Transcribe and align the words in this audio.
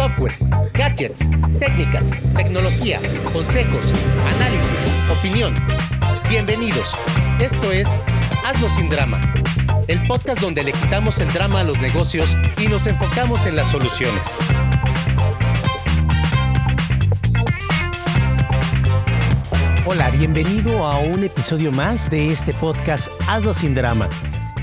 software, 0.00 0.34
gadgets, 0.72 1.28
técnicas, 1.58 2.32
tecnología, 2.32 2.98
consejos, 3.34 3.92
análisis, 4.34 4.88
opinión. 5.18 5.54
Bienvenidos. 6.30 6.94
Esto 7.38 7.70
es 7.70 7.86
Hazlo 8.42 8.70
sin 8.70 8.88
drama, 8.88 9.20
el 9.88 10.02
podcast 10.04 10.40
donde 10.40 10.62
le 10.62 10.72
quitamos 10.72 11.20
el 11.20 11.30
drama 11.34 11.60
a 11.60 11.64
los 11.64 11.82
negocios 11.82 12.34
y 12.56 12.66
nos 12.68 12.86
enfocamos 12.86 13.44
en 13.44 13.56
las 13.56 13.68
soluciones. 13.68 14.38
Hola, 19.84 20.08
bienvenido 20.12 20.86
a 20.86 20.98
un 21.00 21.24
episodio 21.24 21.72
más 21.72 22.08
de 22.08 22.32
este 22.32 22.54
podcast 22.54 23.10
Hazlo 23.28 23.52
sin 23.52 23.74
drama. 23.74 24.08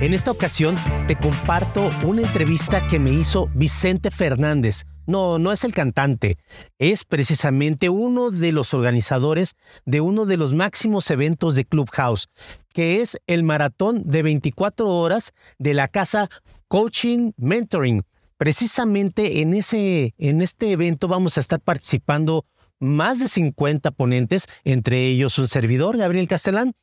En 0.01 0.15
esta 0.15 0.31
ocasión 0.31 0.75
te 1.05 1.15
comparto 1.15 1.91
una 2.04 2.23
entrevista 2.23 2.88
que 2.88 2.97
me 2.97 3.11
hizo 3.11 3.51
Vicente 3.54 4.09
Fernández. 4.09 4.83
No, 5.07 5.39
no 5.39 5.52
es 5.52 5.64
el 5.64 5.74
cantante, 5.74 6.38
es 6.78 7.06
precisamente 7.06 7.89
uno 7.89 8.29
de 8.29 8.52
los 8.52 8.74
organizadores 8.74 9.56
de 9.86 10.02
uno 10.02 10.25
de 10.25 10.38
los 10.38 10.54
máximos 10.54 11.10
eventos 11.10 11.56
de 11.56 11.66
Clubhouse, 11.66 12.28
que 12.74 13.02
es 13.02 13.18
el 13.25 13.43
maratón 13.43 14.04
de 14.04 14.21
24 14.21 14.88
horas 14.88 15.32
de 15.57 15.74
la 15.74 15.88
casa 15.88 16.28
Coaching 16.68 17.32
Mentoring. 17.38 18.04
Precisamente 18.38 19.42
en, 19.42 19.54
ese, 19.54 20.14
en 20.18 20.42
este 20.42 20.71
evento 20.71 21.08
vamos 21.08 21.38
a 21.38 21.39
estar 21.39 21.60
participando 21.60 22.46
más 22.80 23.19
de 23.19 23.28
50 23.28 23.92
ponentes, 23.92 24.47
entre 24.64 25.08
ellos 25.08 25.39
un 25.39 25.47
servidor, 25.47 25.97
Gabriel 25.97 26.28
Castellán, 26.28 26.74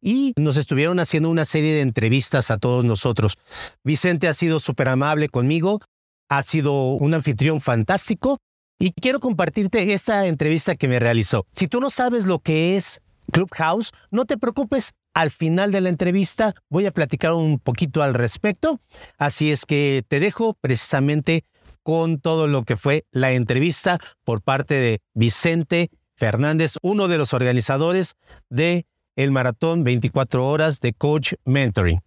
y 0.00 0.32
nos 0.36 0.56
estuvieron 0.56 0.98
haciendo 0.98 1.30
una 1.30 1.44
serie 1.44 1.74
de 1.74 1.82
entrevistas 1.82 2.50
a 2.50 2.58
todos 2.58 2.84
nosotros. 2.84 3.38
Vicente 3.84 4.28
ha 4.28 4.34
sido 4.34 4.58
súper 4.58 4.88
amable 4.88 5.28
conmigo, 5.28 5.80
ha 6.28 6.42
sido 6.42 6.92
un 6.92 7.14
anfitrión 7.14 7.60
fantástico 7.60 8.38
y 8.78 8.92
quiero 8.92 9.20
compartirte 9.20 9.92
esta 9.92 10.26
entrevista 10.26 10.74
que 10.74 10.88
me 10.88 10.98
realizó. 10.98 11.46
Si 11.50 11.68
tú 11.68 11.80
no 11.80 11.90
sabes 11.90 12.26
lo 12.26 12.40
que 12.40 12.76
es 12.76 13.00
Clubhouse, 13.32 13.92
no 14.10 14.24
te 14.24 14.36
preocupes. 14.36 14.92
Al 15.14 15.30
final 15.30 15.70
de 15.70 15.80
la 15.80 15.88
entrevista 15.90 16.54
voy 16.68 16.86
a 16.86 16.90
platicar 16.90 17.34
un 17.34 17.60
poquito 17.60 18.02
al 18.02 18.14
respecto, 18.14 18.80
así 19.16 19.52
es 19.52 19.64
que 19.64 20.02
te 20.08 20.18
dejo 20.18 20.54
precisamente 20.60 21.44
con 21.84 22.18
todo 22.18 22.48
lo 22.48 22.64
que 22.64 22.76
fue 22.76 23.04
la 23.12 23.32
entrevista 23.32 23.98
por 24.24 24.42
parte 24.42 24.74
de 24.74 25.00
Vicente 25.12 25.90
Fernández, 26.16 26.78
uno 26.82 27.06
de 27.06 27.18
los 27.18 27.32
organizadores 27.32 28.14
de 28.48 28.86
el 29.14 29.30
maratón 29.30 29.84
24 29.84 30.44
horas 30.46 30.80
de 30.80 30.94
Coach 30.94 31.34
Mentoring. 31.44 32.00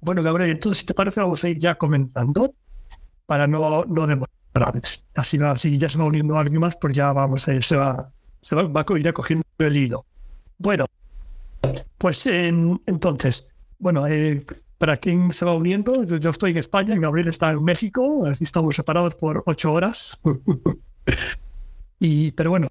Bueno, 0.00 0.22
Gabriel, 0.22 0.52
entonces, 0.52 0.80
si 0.80 0.86
te 0.86 0.94
parece, 0.94 1.20
vamos 1.20 1.42
a 1.44 1.48
ir 1.48 1.58
ya 1.58 1.74
comentando 1.74 2.54
para 3.26 3.46
no, 3.46 3.84
no 3.84 4.06
demostrar. 4.06 4.80
Así, 5.14 5.38
así 5.42 5.78
ya 5.78 5.90
se 5.90 5.98
va 5.98 6.04
uniendo 6.04 6.38
alguien 6.38 6.60
más, 6.60 6.76
pues 6.80 6.94
ya 6.94 7.12
vamos 7.12 7.46
a 7.46 7.54
ir, 7.54 7.62
se 7.62 7.76
va, 7.76 8.10
se 8.40 8.56
va, 8.56 8.62
va 8.62 8.86
a 8.88 8.98
ir 8.98 9.12
cogiendo 9.12 9.44
el 9.58 9.76
hilo. 9.76 10.06
Bueno, 10.58 10.86
pues 11.98 12.26
entonces, 12.26 13.54
bueno, 13.78 14.06
eh, 14.06 14.44
para 14.78 14.96
quien 14.96 15.32
se 15.32 15.44
va 15.44 15.54
uniendo, 15.54 16.04
yo 16.04 16.30
estoy 16.30 16.52
en 16.52 16.58
España, 16.58 16.96
Gabriel 16.98 17.28
está 17.28 17.50
en 17.50 17.62
México, 17.62 18.26
aquí 18.26 18.44
estamos 18.44 18.76
separados 18.76 19.14
por 19.14 19.42
ocho 19.46 19.72
horas. 19.72 20.20
y, 22.00 22.32
pero 22.32 22.50
bueno, 22.50 22.68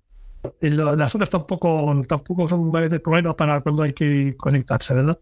las 0.62 1.16
horas 1.16 1.30
tampoco, 1.30 2.04
tampoco 2.08 2.48
son 2.48 2.60
un 2.62 2.72
problema 2.72 3.36
para 3.36 3.62
cuando 3.62 3.84
hay 3.84 3.94
que 3.94 4.36
conectarse, 4.38 4.94
¿verdad? 4.94 5.20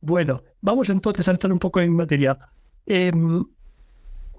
Bueno, 0.00 0.42
vamos 0.60 0.88
entonces 0.88 1.26
a 1.26 1.32
entrar 1.32 1.52
un 1.52 1.58
poco 1.58 1.80
en 1.80 1.94
materia. 1.94 2.38
Em, 2.86 3.44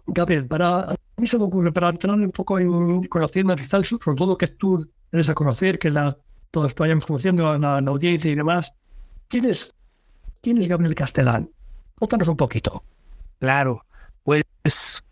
Gabriel, 0.08 0.48
para 0.48 0.92
a 0.92 0.96
mí 1.18 1.28
se 1.28 1.38
me 1.38 1.46
ocurre, 1.46 1.72
para 1.72 1.90
entrar 1.90 2.16
un 2.16 2.32
poco 2.32 2.60
en 2.60 3.04
conociendo 3.04 3.54
a 3.54 3.84
sobre 3.84 4.18
todo 4.18 4.38
que 4.38 4.48
tú 4.48 4.90
eres 5.12 5.30
a 5.30 5.34
conocer, 5.34 5.80
que 5.80 5.90
la, 5.90 6.18
todos 6.52 6.74
vayamos 6.76 7.06
conociendo 7.06 7.50
a 7.50 7.58
la, 7.58 7.82
la 7.82 7.92
audiencia 7.92 8.32
y 8.32 8.36
demás, 8.36 8.74
¿quién 9.28 9.46
es 9.46 9.74
¿Quién 10.42 10.62
es 10.62 10.68
Gabriel 10.68 10.96
Castellán? 10.96 11.50
Cuéntanos 12.00 12.28
un 12.28 12.38
poquito. 12.38 12.84
Claro, 13.40 13.86
pues 14.24 15.04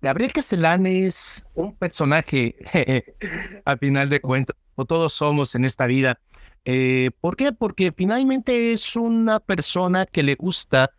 Gabriel 0.00 0.32
Castellán 0.32 0.86
es 0.86 1.46
un 1.54 1.74
personaje, 1.74 2.54
a 3.64 3.76
final 3.76 4.08
de 4.08 4.20
cuentas, 4.20 4.56
o 4.74 4.84
todos 4.84 5.12
somos 5.12 5.54
en 5.54 5.64
esta 5.64 5.86
vida. 5.86 6.20
Eh, 6.64 7.10
¿Por 7.20 7.36
qué? 7.36 7.52
Porque 7.52 7.92
finalmente 7.96 8.72
es 8.72 8.94
una 8.94 9.40
persona 9.40 10.06
que 10.06 10.22
le 10.22 10.34
gusta 10.34 10.90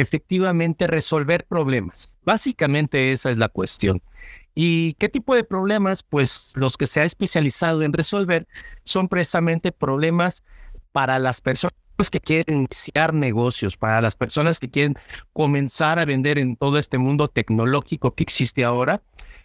efectivamente 0.00 0.86
resolver 0.86 1.44
problemas. 1.44 2.14
Básicamente 2.24 3.12
esa 3.12 3.30
es 3.30 3.38
la 3.38 3.48
cuestión. 3.48 4.02
¿Y 4.54 4.94
qué 4.94 5.08
tipo 5.08 5.34
de 5.34 5.44
problemas? 5.44 6.02
Pues 6.02 6.52
los 6.56 6.76
que 6.76 6.86
se 6.86 7.00
ha 7.00 7.04
especializado 7.04 7.82
en 7.82 7.92
resolver 7.92 8.46
son 8.84 9.08
precisamente 9.08 9.72
problemas 9.72 10.44
para 10.92 11.18
las 11.18 11.40
personas 11.40 11.72
que 12.10 12.20
quieren 12.20 12.58
iniciar 12.58 13.12
negocios, 13.12 13.76
para 13.76 14.00
las 14.00 14.14
personas 14.14 14.60
que 14.60 14.70
quieren 14.70 14.94
comenzar 15.32 15.98
a 15.98 16.04
vender 16.04 16.38
en 16.38 16.56
todo 16.56 16.78
este 16.78 16.98
mundo 16.98 17.28
tecnológico 17.28 18.14
que 18.14 18.22
existe 18.22 18.64
ahora 18.64 19.02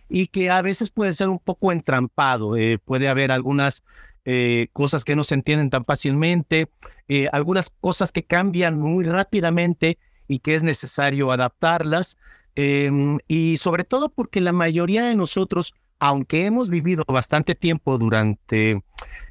y 0.09 0.28
que 0.28 0.50
a 0.52 0.62
veces 0.62 0.92
puede 0.92 1.13
ser 1.13 1.30
un 1.30 1.40
poco 1.40 1.72
entrampado. 1.72 2.56
Eh, 2.58 2.78
puede 2.78 3.08
haber 3.08 3.31
algunas 3.31 3.84
eh, 4.25 4.68
cosas 4.72 5.03
que 5.03 5.16
no 5.16 5.24
se 5.24 5.34
entienden 5.34 5.69
tan 5.69 5.86
fácilmente, 5.86 6.69
eh, 7.08 7.28
algunas 7.31 7.69
cosas 7.69 8.12
que 8.12 8.24
cambian 8.24 8.80
muy 8.80 9.06
rápidamente 9.06 9.97
y 10.33 10.39
que 10.39 10.55
es 10.55 10.63
necesario 10.63 11.31
adaptarlas. 11.31 12.17
Em, 12.55 13.19
y 13.27 13.57
sobre 13.57 13.83
todo 13.83 14.09
porque 14.09 14.41
la 14.41 14.51
mayoría 14.51 15.03
de 15.03 15.16
nosotros, 15.16 15.73
aunque 15.99 16.45
hemos 16.45 16.69
vivido 16.69 17.03
bastante 17.07 17.53
tiempo 17.53 17.97
durante 17.99 18.83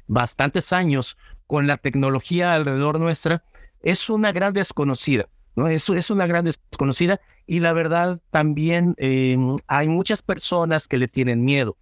bastantes 0.07 0.71
años 0.71 1.17
con 1.45 1.67
la 1.67 1.77
tecnología 1.77 2.53
alrededor 2.53 2.99
nuestra, 2.99 3.43
es 3.81 4.09
una 4.09 4.31
gran 4.31 4.53
desconocida, 4.53 5.27
¿no? 5.55 5.67
Es, 5.67 5.89
es 5.89 6.09
una 6.09 6.25
gran 6.25 6.45
desconocida 6.45 7.19
y 7.45 7.59
la 7.59 7.73
verdad 7.73 8.21
también 8.31 8.95
eh, 8.97 9.37
hay 9.67 9.89
muchas 9.89 10.21
personas 10.21 10.87
que 10.87 10.97
le 10.97 11.09
tienen 11.09 11.43
miedo. 11.43 11.77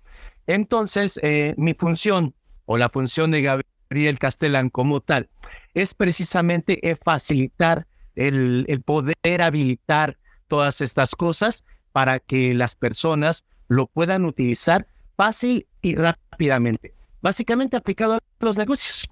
Entonces, 0.48 1.20
eh, 1.22 1.54
mi 1.58 1.76
función 1.76 2.34
o 2.66 2.78
la 2.78 2.90
función 2.90 3.30
de 3.30 3.44
Gabriel 3.44 4.18
Castellán 4.18 4.72
como 4.72 5.00
tal 5.02 5.30
es 5.76 5.94
precisamente 5.94 6.80
facilitar 7.04 7.86
el, 8.28 8.66
el 8.68 8.82
poder 8.82 9.42
habilitar 9.42 10.18
todas 10.48 10.82
estas 10.82 11.16
cosas 11.16 11.64
para 11.92 12.20
que 12.20 12.54
las 12.54 12.76
personas 12.76 13.46
lo 13.68 13.88
puedan 13.88 14.26
utilizar 14.26 14.88
fácil 15.16 15.68
y 15.82 15.96
rápidamente 15.96 16.94
básicamente 17.22 17.78
aplicado 17.78 18.16
a 18.16 18.20
los 18.40 18.58
negocios. 18.58 19.08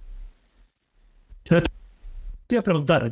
Te 1.43 2.55
voy 2.55 2.57
a 2.57 2.61
preguntar, 2.63 3.11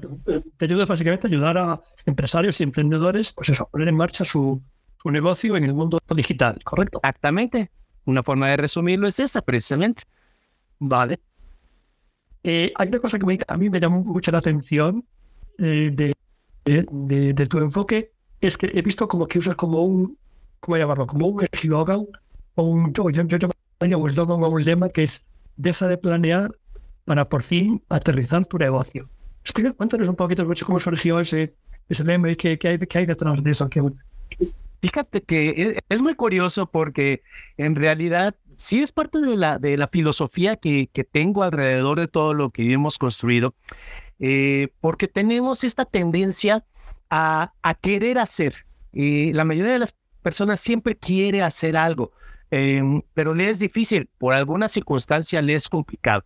te 0.58 0.66
ayuda 0.66 0.86
básicamente 0.86 1.28
a 1.28 1.30
ayudar 1.30 1.58
a 1.58 1.82
empresarios 2.06 2.60
y 2.60 2.64
emprendedores 2.64 3.34
pues 3.34 3.60
a 3.60 3.66
poner 3.66 3.88
en 3.88 3.96
marcha 3.96 4.26
su, 4.26 4.62
su 5.02 5.12
negocio 5.12 5.56
en 5.56 5.64
el 5.64 5.74
mundo 5.74 6.00
digital, 6.16 6.60
¿correcto? 6.64 7.00
Exactamente. 7.04 7.72
Una 8.06 8.24
forma 8.24 8.48
de 8.48 8.58
resumirlo 8.58 9.08
es 9.08 9.20
esa, 9.20 9.42
precisamente. 9.42 10.04
Vale. 10.80 11.20
Eh, 12.44 12.72
hay 12.76 12.88
una 12.88 13.00
cosa 13.00 13.20
que 13.20 13.40
a 13.48 13.58
mí 13.58 13.70
me 13.70 13.80
llamó 13.80 14.04
mucho 14.04 14.32
la 14.32 14.38
atención 14.38 15.06
de, 15.58 16.14
de, 16.66 17.34
de, 17.34 17.46
tu 17.48 17.58
enfoque, 17.60 18.12
es 18.42 18.58
que 18.58 18.68
he 18.74 18.82
visto 18.82 19.08
como 19.08 19.28
que 19.28 19.40
usas 19.40 19.56
como 19.56 19.82
un, 19.82 20.18
¿cómo 20.60 20.78
llamarlo? 20.78 21.08
Como 21.08 21.28
un 21.28 21.46
eslogan, 21.52 22.06
o 22.56 22.64
un, 22.64 22.94
yo, 22.94 23.10
yo, 23.10 23.24
yo, 23.24 23.50
un 23.80 24.10
eslogan 24.10 24.44
o 24.44 24.50
un 24.50 24.64
lema 24.64 24.90
que 24.90 25.04
es 25.04 25.28
deja 25.56 25.88
de 25.88 25.98
planear 25.98 26.52
para 27.06 27.28
por 27.28 27.42
fin 27.42 27.82
aterrizar 27.90 28.46
tu 28.46 28.58
negocio. 28.58 29.10
Cuéntanos 29.78 30.10
un 30.10 30.16
poquito 30.16 30.46
cómo 30.66 30.80
surgió 30.80 31.20
ese, 31.20 31.56
ese 31.88 32.04
lema 32.04 32.30
y 32.30 32.36
qué, 32.36 32.60
hay, 32.62 32.78
qué 32.78 32.98
hay 32.98 33.06
detrás 33.06 33.42
de 33.42 33.52
eso. 33.52 33.70
Fíjate 34.82 35.22
que 35.22 35.80
es 35.90 36.02
muy 36.02 36.16
curioso 36.16 36.70
porque 36.70 37.24
en 37.58 37.76
realidad 37.76 38.36
sí 38.58 38.82
es 38.82 38.92
parte 38.92 39.20
de 39.20 39.38
la, 39.38 39.58
de 39.58 39.78
la 39.78 39.88
filosofía 39.88 40.58
que, 40.58 40.90
que 40.92 41.04
tengo 41.04 41.44
alrededor 41.44 41.98
de 41.98 42.08
todo 42.08 42.34
lo 42.34 42.50
que 42.50 42.74
hemos 42.74 42.98
construido, 42.98 43.56
eh, 44.20 44.70
porque 44.82 45.08
tenemos 45.08 45.64
esta 45.64 45.86
tendencia 45.86 46.66
a, 47.10 47.54
querer 47.82 48.20
hacer. 48.20 48.66
Y 48.92 49.34
la 49.34 49.46
mayoría 49.46 49.74
de 49.74 49.80
las 49.80 49.96
personas 50.22 50.60
siempre 50.60 50.96
quiere 50.96 51.42
hacer 51.42 51.78
algo, 51.78 52.12
Em, 52.50 53.02
pero 53.14 53.34
le 53.34 53.50
es 53.50 53.60
difícil, 53.60 54.10
por 54.18 54.34
alguna 54.34 54.70
circunstancia 54.70 55.42
le 55.42 55.54
es 55.54 55.68
complicado. 55.68 56.24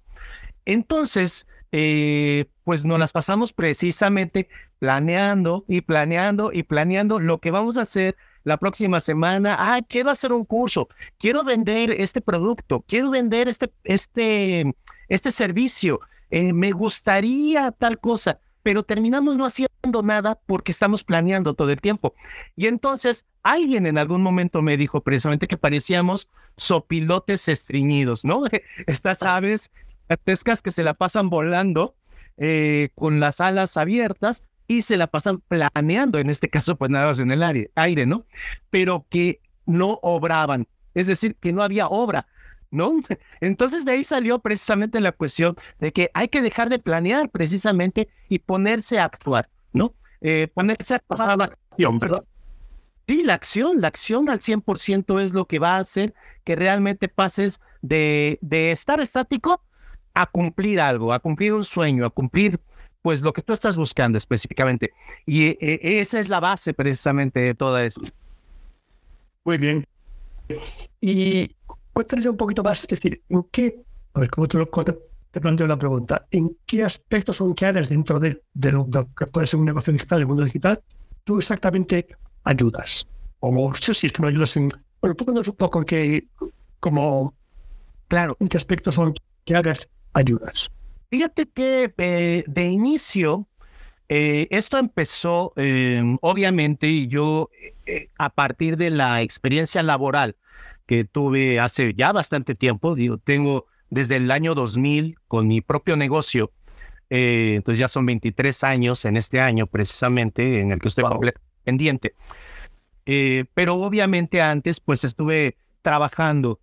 Entonces, 0.65 1.47
eh, 1.71 2.45
pues 2.63 2.85
nos 2.85 2.99
las 2.99 3.11
pasamos 3.11 3.53
precisamente 3.53 4.49
planeando 4.77 5.65
y 5.67 5.81
planeando 5.81 6.51
y 6.53 6.63
planeando 6.63 7.19
lo 7.19 7.39
que 7.39 7.49
vamos 7.49 7.77
a 7.77 7.81
hacer 7.81 8.15
la 8.43 8.57
próxima 8.57 8.99
semana. 8.99 9.55
Ah, 9.59 9.81
quiero 9.87 10.09
hacer 10.11 10.31
un 10.31 10.45
curso, 10.45 10.89
quiero 11.17 11.43
vender 11.43 11.91
este 11.91 12.21
producto, 12.21 12.83
quiero 12.87 13.09
vender 13.09 13.47
este, 13.47 13.71
este, 13.83 14.75
este 15.07 15.31
servicio, 15.31 16.01
eh, 16.31 16.53
me 16.53 16.71
gustaría 16.71 17.71
tal 17.71 17.99
cosa, 17.99 18.39
pero 18.63 18.83
terminamos 18.83 19.35
no 19.35 19.45
haciendo 19.45 20.03
nada 20.03 20.39
porque 20.45 20.71
estamos 20.71 21.03
planeando 21.03 21.53
todo 21.53 21.69
el 21.69 21.81
tiempo. 21.81 22.13
Y 22.55 22.67
entonces 22.67 23.25
alguien 23.43 23.85
en 23.85 23.97
algún 23.97 24.21
momento 24.23 24.61
me 24.61 24.77
dijo 24.77 25.01
precisamente 25.01 25.47
que 25.47 25.57
parecíamos 25.57 26.29
sopilotes 26.57 27.47
estreñidos, 27.47 28.25
¿no? 28.25 28.43
Estas 28.87 29.23
aves 29.23 29.71
pescas 30.17 30.61
que 30.61 30.71
se 30.71 30.83
la 30.83 30.93
pasan 30.93 31.29
volando 31.29 31.95
eh, 32.37 32.89
con 32.95 33.19
las 33.19 33.41
alas 33.41 33.77
abiertas 33.77 34.43
y 34.67 34.83
se 34.83 34.97
la 34.97 35.07
pasan 35.07 35.41
planeando, 35.47 36.19
en 36.19 36.29
este 36.29 36.49
caso 36.49 36.77
pues 36.77 36.89
nada 36.89 37.07
más 37.07 37.19
en 37.19 37.31
el 37.31 37.43
aire, 37.43 37.71
aire, 37.75 38.05
¿no? 38.05 38.25
Pero 38.69 39.05
que 39.09 39.41
no 39.65 39.99
obraban, 40.01 40.67
es 40.93 41.07
decir, 41.07 41.35
que 41.35 41.51
no 41.51 41.61
había 41.61 41.87
obra. 41.87 42.27
¿No? 42.71 42.93
Entonces 43.41 43.85
de 43.85 43.91
ahí 43.91 44.03
salió 44.03 44.39
precisamente 44.39 44.99
la 44.99 45.11
cuestión 45.11 45.55
de 45.79 45.91
que 45.91 46.09
hay 46.13 46.29
que 46.29 46.41
dejar 46.41 46.69
de 46.69 46.79
planear 46.79 47.29
precisamente 47.29 48.09
y 48.29 48.39
ponerse 48.39 48.97
a 48.97 49.05
actuar, 49.05 49.49
¿no? 49.73 49.93
Eh, 50.21 50.47
ponerse 50.53 50.95
a 50.95 50.99
pasar 50.99 51.37
la 51.37 51.45
acción, 51.45 51.99
¿verdad? 51.99 52.23
Sí, 53.07 53.23
la 53.23 53.33
acción, 53.33 53.81
la 53.81 53.87
acción 53.87 54.29
al 54.29 54.39
100% 54.39 55.21
es 55.21 55.33
lo 55.33 55.45
que 55.45 55.59
va 55.59 55.75
a 55.75 55.79
hacer 55.79 56.13
que 56.43 56.55
realmente 56.55 57.07
pases 57.09 57.59
de, 57.81 58.39
de 58.41 58.71
estar 58.71 58.99
estático 59.01 59.61
a 60.13 60.25
cumplir 60.27 60.79
algo, 60.79 61.11
a 61.11 61.19
cumplir 61.19 61.53
un 61.53 61.63
sueño, 61.63 62.05
a 62.05 62.09
cumplir 62.09 62.59
pues 63.01 63.21
lo 63.21 63.33
que 63.33 63.41
tú 63.41 63.53
estás 63.53 63.75
buscando 63.75 64.17
específicamente. 64.17 64.93
Y 65.25 65.47
eh, 65.47 65.79
esa 65.99 66.19
es 66.19 66.29
la 66.29 66.39
base 66.39 66.73
precisamente 66.73 67.39
de 67.39 67.55
todo 67.55 67.77
esto. 67.79 68.01
Muy 69.43 69.57
bien. 69.57 69.87
Y 70.99 71.55
cuéntanos 72.07 72.25
un 72.25 72.37
poquito 72.37 72.63
más, 72.63 72.81
es 72.81 72.87
decir, 72.87 73.21
¿en 73.29 73.43
qué, 73.51 73.83
a 74.13 74.19
ver, 74.19 74.29
cómo 74.29 74.47
te, 74.47 74.57
lo, 74.57 74.67
te 74.67 75.41
planteo 75.41 75.67
la 75.67 75.77
pregunta, 75.77 76.27
¿en 76.31 76.57
qué 76.65 76.83
aspectos 76.83 77.37
son 77.37 77.53
que 77.53 77.65
áreas 77.65 77.89
dentro 77.89 78.19
de, 78.19 78.41
lo 78.53 78.87
que 79.17 79.27
puede 79.27 79.47
ser 79.47 79.59
un 79.59 79.65
negocio 79.65 79.93
digital, 79.93 80.19
el 80.19 80.27
mundo 80.27 80.43
digital, 80.43 80.81
tú 81.23 81.37
exactamente 81.37 82.07
ayudas? 82.43 83.05
O 83.39 83.73
sé 83.73 83.93
si 83.93 84.07
es 84.07 84.13
que 84.13 84.21
no 84.21 84.27
ayudas 84.27 84.55
en... 84.57 84.69
Bueno, 84.99 85.15
pónganos 85.15 85.47
un 85.47 85.55
poco 85.55 85.79
en 85.79 85.85
qué, 85.85 86.27
como, 86.79 87.33
claro, 88.07 88.35
en 88.39 88.47
qué 88.47 88.57
aspectos 88.57 88.95
son 88.95 89.13
que 89.45 89.55
áreas 89.55 89.87
ayudas. 90.13 90.69
Fíjate 91.09 91.47
que 91.47 91.93
eh, 91.97 92.43
de 92.47 92.65
inicio, 92.65 93.47
eh, 94.09 94.47
esto 94.51 94.77
empezó, 94.77 95.53
em, 95.55 96.17
obviamente, 96.21 97.07
yo 97.07 97.49
eh, 97.85 98.09
a 98.17 98.29
partir 98.29 98.77
de 98.77 98.89
la 98.89 99.21
experiencia 99.21 99.81
laboral 99.81 100.35
que 100.91 101.05
tuve 101.05 101.57
hace 101.57 101.93
ya 101.93 102.11
bastante 102.11 102.53
tiempo, 102.53 102.95
digo, 102.95 103.17
tengo 103.17 103.65
desde 103.89 104.17
el 104.17 104.29
año 104.29 104.53
2000 104.53 105.15
con 105.25 105.47
mi 105.47 105.61
propio 105.61 105.95
negocio, 105.95 106.51
entonces 107.09 107.79
ya 107.79 107.87
son 107.87 108.05
23 108.05 108.61
años 108.65 109.05
en 109.05 109.15
este 109.15 109.39
año 109.39 109.67
precisamente 109.67 110.59
en 110.59 110.73
el 110.73 110.79
que 110.79 110.89
estoy 110.89 111.05
pendiente. 111.63 112.13
pero 113.53 113.75
obviamente 113.75 114.41
antes 114.41 114.81
pues 114.81 115.05
estuve 115.05 115.55
trabajando 115.81 116.59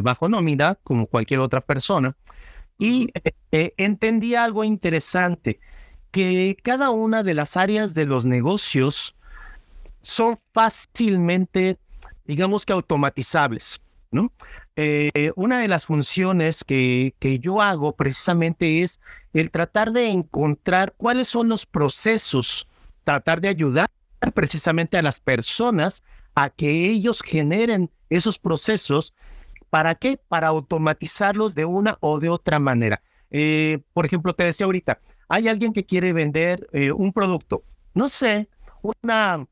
bajo 0.00 0.28
nómina 0.28 0.76
como 0.84 1.08
cualquier 1.08 1.40
otra 1.40 1.60
persona 1.60 2.16
y 2.78 3.08
eh, 3.50 3.74
entendí 3.78 4.36
algo 4.36 4.62
interesante, 4.62 5.58
que 6.12 6.56
cada 6.62 6.90
una 6.90 7.24
de 7.24 7.34
las 7.34 7.56
áreas 7.56 7.94
de 7.94 8.06
los 8.06 8.26
negocios 8.26 9.16
son 10.02 10.38
fácilmente 10.52 11.80
digamos 12.26 12.64
que 12.66 12.72
automatizables, 12.72 13.80
¿no? 14.10 14.32
Eh, 14.76 15.32
una 15.36 15.60
de 15.60 15.68
las 15.68 15.86
funciones 15.86 16.64
que, 16.64 17.14
que 17.18 17.38
yo 17.38 17.62
hago 17.62 17.96
precisamente 17.96 18.82
es 18.82 19.00
el 19.32 19.50
tratar 19.50 19.92
de 19.92 20.08
encontrar 20.08 20.94
cuáles 20.96 21.28
son 21.28 21.48
los 21.48 21.66
procesos, 21.66 22.68
tratar 23.04 23.40
de 23.40 23.48
ayudar 23.48 23.88
precisamente 24.34 24.96
a 24.96 25.02
las 25.02 25.20
personas 25.20 26.02
a 26.34 26.50
que 26.50 26.90
ellos 26.90 27.22
generen 27.22 27.90
esos 28.10 28.38
procesos. 28.38 29.14
¿Para 29.70 29.94
qué? 29.94 30.16
Para 30.16 30.48
automatizarlos 30.48 31.54
de 31.54 31.64
una 31.64 31.98
o 32.00 32.20
de 32.20 32.28
otra 32.28 32.58
manera. 32.58 33.02
Eh, 33.30 33.80
por 33.92 34.06
ejemplo, 34.06 34.34
te 34.34 34.44
decía 34.44 34.66
ahorita, 34.66 35.00
hay 35.28 35.48
alguien 35.48 35.72
que 35.72 35.84
quiere 35.84 36.12
vender 36.12 36.68
eh, 36.72 36.92
un 36.92 37.12
producto, 37.12 37.64
no 37.94 38.08
sé, 38.08 38.48
una, 38.82 39.46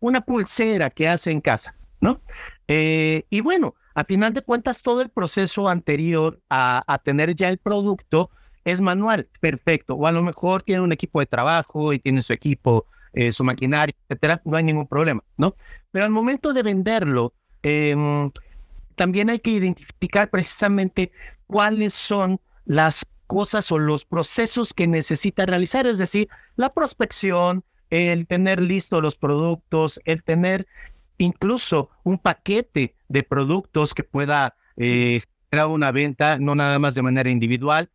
una 0.00 0.20
pulsera 0.20 0.90
que 0.90 1.08
hace 1.08 1.30
en 1.30 1.40
casa. 1.40 1.76
¿No? 2.00 2.20
Eh, 2.68 3.24
y 3.30 3.40
bueno, 3.40 3.74
a 3.94 4.04
final 4.04 4.32
de 4.32 4.42
cuentas, 4.42 4.82
todo 4.82 5.02
el 5.02 5.10
proceso 5.10 5.68
anterior 5.68 6.40
a, 6.48 7.00
tener 7.04 7.34
ya 7.34 7.48
el 7.48 7.58
producto 7.58 8.30
es 8.64 8.80
manual, 8.80 9.28
perfecto. 9.40 9.94
O 9.94 10.06
a 10.06 10.12
lo 10.12 10.22
mejor 10.22 10.62
tiene 10.62 10.82
un 10.82 10.92
equipo 10.92 11.20
de 11.20 11.26
trabajo 11.26 11.92
y 11.92 11.98
tiene 11.98 12.22
su 12.22 12.32
equipo, 12.32 12.86
eh, 13.12 13.32
su 13.32 13.44
maquinaria, 13.44 13.94
etcétera, 14.08 14.40
no 14.44 14.56
hay 14.56 14.64
ningún 14.64 14.86
problema, 14.86 15.22
¿no? 15.36 15.56
Pero 15.90 16.04
al 16.04 16.10
momento 16.10 16.52
de 16.52 16.62
venderlo, 16.62 17.34
em, 17.62 18.30
también 18.94 19.30
hay 19.30 19.40
que 19.40 19.50
identificar 19.50 20.30
precisamente 20.30 21.10
cuáles 21.46 21.94
son 21.94 22.40
las 22.64 23.04
cosas 23.26 23.70
o 23.72 23.78
los 23.78 24.04
procesos 24.04 24.74
que 24.74 24.86
necesita 24.86 25.46
realizar, 25.46 25.86
es 25.86 25.98
decir, 25.98 26.28
la 26.56 26.72
prospección, 26.72 27.64
el 27.90 28.26
tener 28.26 28.60
listos 28.60 29.02
los 29.02 29.16
productos, 29.16 30.00
el 30.04 30.22
tener 30.22 30.66
incluso 31.20 31.90
un 32.02 32.18
paquete 32.18 32.96
de 33.08 33.22
productos 33.22 33.94
que 33.94 34.04
pueda 34.04 34.56
eh, 34.76 35.20
generar 35.50 35.70
una 35.70 35.92
venta, 35.92 36.38
no 36.38 36.54
nada 36.54 36.78
más 36.78 36.94
de 36.94 37.02
manera 37.02 37.30
individual. 37.30 37.90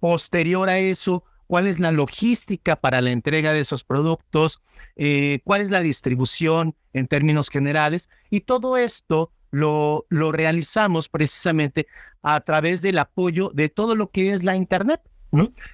Posterior 0.00 0.68
a 0.68 0.78
eso, 0.78 1.24
cuál 1.46 1.66
es 1.66 1.80
la 1.80 1.90
logística 1.90 2.76
para 2.76 3.00
la 3.00 3.10
entrega 3.10 3.52
de 3.52 3.60
esos 3.60 3.82
productos, 3.84 4.62
eh, 4.96 5.40
cuál 5.44 5.62
es 5.62 5.70
la 5.70 5.80
distribución 5.80 6.76
en 6.92 7.08
términos 7.08 7.48
generales. 7.48 8.08
Y 8.30 8.40
todo 8.40 8.76
esto 8.76 9.32
lo, 9.50 10.06
lo 10.08 10.30
realizamos 10.30 11.08
precisamente 11.08 11.86
a 12.22 12.40
través 12.40 12.82
del 12.82 12.98
apoyo 12.98 13.50
de 13.54 13.68
todo 13.68 13.96
lo 13.96 14.10
que 14.10 14.32
es 14.32 14.44
la 14.44 14.56
Internet. 14.56 15.00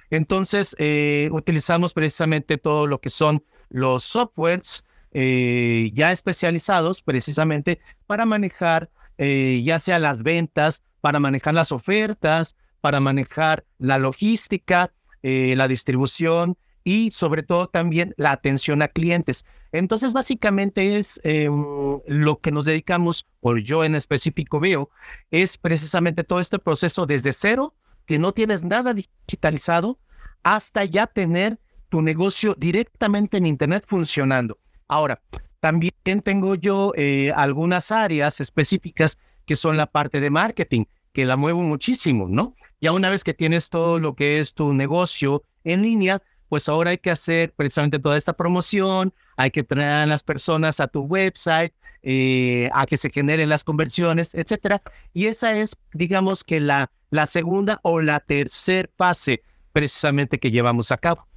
Entonces, 0.09 0.75
eh, 0.79 1.29
utilizamos 1.31 1.93
precisamente 1.93 2.57
todo 2.57 2.87
lo 2.87 2.99
que 2.99 3.09
son 3.09 3.43
los 3.69 4.03
softwares, 4.03 4.84
eh, 5.17 5.91
ya 5.93 6.11
especializados 6.11 7.01
precisamente 7.01 7.79
para 8.05 8.25
manejar 8.25 8.89
eh, 9.17 9.61
ya 9.63 9.79
sea 9.79 9.97
las 9.97 10.23
ventas, 10.23 10.83
para 10.99 11.21
manejar 11.21 11.53
las 11.53 11.71
ofertas, 11.71 12.57
para 12.81 12.99
manejar 12.99 13.65
la 13.77 13.97
logística, 13.97 14.91
eh, 15.23 15.53
la 15.55 15.69
distribución 15.69 16.57
y 16.83 17.11
sobre 17.11 17.43
todo 17.43 17.67
también 17.67 18.13
la 18.17 18.33
atención 18.33 18.81
a 18.81 18.89
clientes. 18.89 19.45
Entonces, 19.71 20.11
básicamente 20.11 20.97
es 20.97 21.21
em, 21.23 21.63
lo 22.07 22.39
que 22.41 22.51
nos 22.51 22.65
dedicamos, 22.65 23.25
o 23.39 23.55
yo 23.55 23.85
en 23.85 23.95
específico 23.95 24.59
veo, 24.59 24.89
es 25.31 25.57
precisamente 25.57 26.25
todo 26.25 26.41
este 26.41 26.59
proceso 26.59 27.05
desde 27.05 27.31
cero, 27.31 27.73
que 28.05 28.19
no 28.19 28.33
tienes 28.33 28.65
nada 28.65 28.93
digitalizado, 28.93 29.97
hasta 30.43 30.83
ya 30.83 31.07
tener 31.07 31.57
tu 31.87 32.01
negocio 32.01 32.53
directamente 32.55 33.37
en 33.37 33.45
Internet 33.45 33.85
funcionando. 33.87 34.59
Ahora, 34.87 35.21
también 35.59 36.21
tengo 36.23 36.55
yo 36.55 36.93
eh, 36.95 37.31
algunas 37.35 37.91
áreas 37.91 38.39
específicas 38.39 39.17
que 39.45 39.55
son 39.55 39.77
la 39.77 39.87
parte 39.87 40.19
de 40.19 40.29
marketing, 40.29 40.85
que 41.11 41.25
la 41.25 41.37
muevo 41.37 41.61
muchísimo, 41.61 42.27
¿no? 42.29 42.55
Ya 42.81 42.91
una 42.91 43.09
vez 43.09 43.23
que 43.23 43.33
tienes 43.33 43.69
todo 43.69 43.99
lo 43.99 44.15
que 44.15 44.39
es 44.39 44.53
tu 44.53 44.73
negocio 44.73 45.43
en 45.63 45.81
línea, 45.81 46.21
pues 46.49 46.69
ahora 46.69 46.91
hay 46.91 46.97
que 46.97 47.09
hacer 47.09 47.53
precisamente 47.53 47.99
toda 47.99 48.17
esta 48.17 48.33
promoción, 48.33 49.13
hay 49.37 49.51
que 49.51 49.63
traer 49.63 50.03
a 50.03 50.05
las 50.05 50.23
personas 50.23 50.79
a 50.79 50.87
tu 50.87 51.01
website, 51.01 51.73
eh, 52.03 52.69
a 52.73 52.85
que 52.85 52.97
se 52.97 53.09
generen 53.09 53.49
las 53.49 53.63
conversiones, 53.63 54.35
etcétera. 54.35 54.81
Y 55.13 55.25
esa 55.25 55.57
es, 55.57 55.75
digamos 55.93 56.43
que 56.43 56.59
la, 56.59 56.91
la 57.09 57.25
segunda 57.25 57.79
o 57.81 58.01
la 58.01 58.19
tercera 58.19 58.89
fase 58.95 59.41
precisamente 59.71 60.39
que 60.39 60.51
llevamos 60.51 60.91
a 60.91 60.97
cabo. 60.97 61.27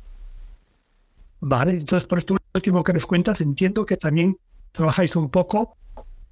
Vale, 1.40 1.72
entonces 1.72 2.06
por 2.06 2.18
esto 2.18 2.36
último 2.54 2.82
que 2.82 2.92
nos 2.92 3.06
cuentas, 3.06 3.40
entiendo 3.40 3.86
que 3.86 3.96
también 3.96 4.36
trabajáis 4.72 5.14
un 5.16 5.30
poco 5.30 5.76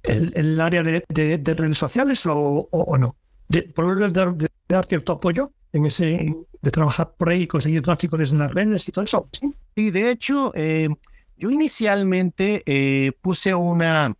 en, 0.03 0.31
el 0.35 0.59
área 0.59 0.83
de, 0.83 1.03
redes 1.43 1.77
sociales 1.77 2.25
o, 2.25 2.97
no. 2.99 3.15
De, 3.47 3.63
por 3.63 4.11
dar, 4.11 4.35
de, 4.35 4.49
dar 4.67 4.85
cierto 4.87 5.13
apoyo 5.13 5.51
en 5.71 5.85
ese, 5.85 6.35
de 6.61 6.71
trabajar 6.71 7.13
por 7.17 7.29
ahí 7.29 7.43
y 7.43 7.47
conseguir 7.47 7.81
tráfico 7.81 8.17
desde 8.17 8.37
las 8.37 8.53
redes 8.53 8.87
y 8.87 8.91
todo 8.91 9.05
eso. 9.05 9.29
Sí, 9.75 9.91
de 9.91 10.11
hecho, 10.11 10.51
eh, 10.55 10.89
yo 11.37 11.49
inicialmente 11.49 12.63
eh, 12.65 13.11
puse 13.21 13.53
una, 13.53 14.15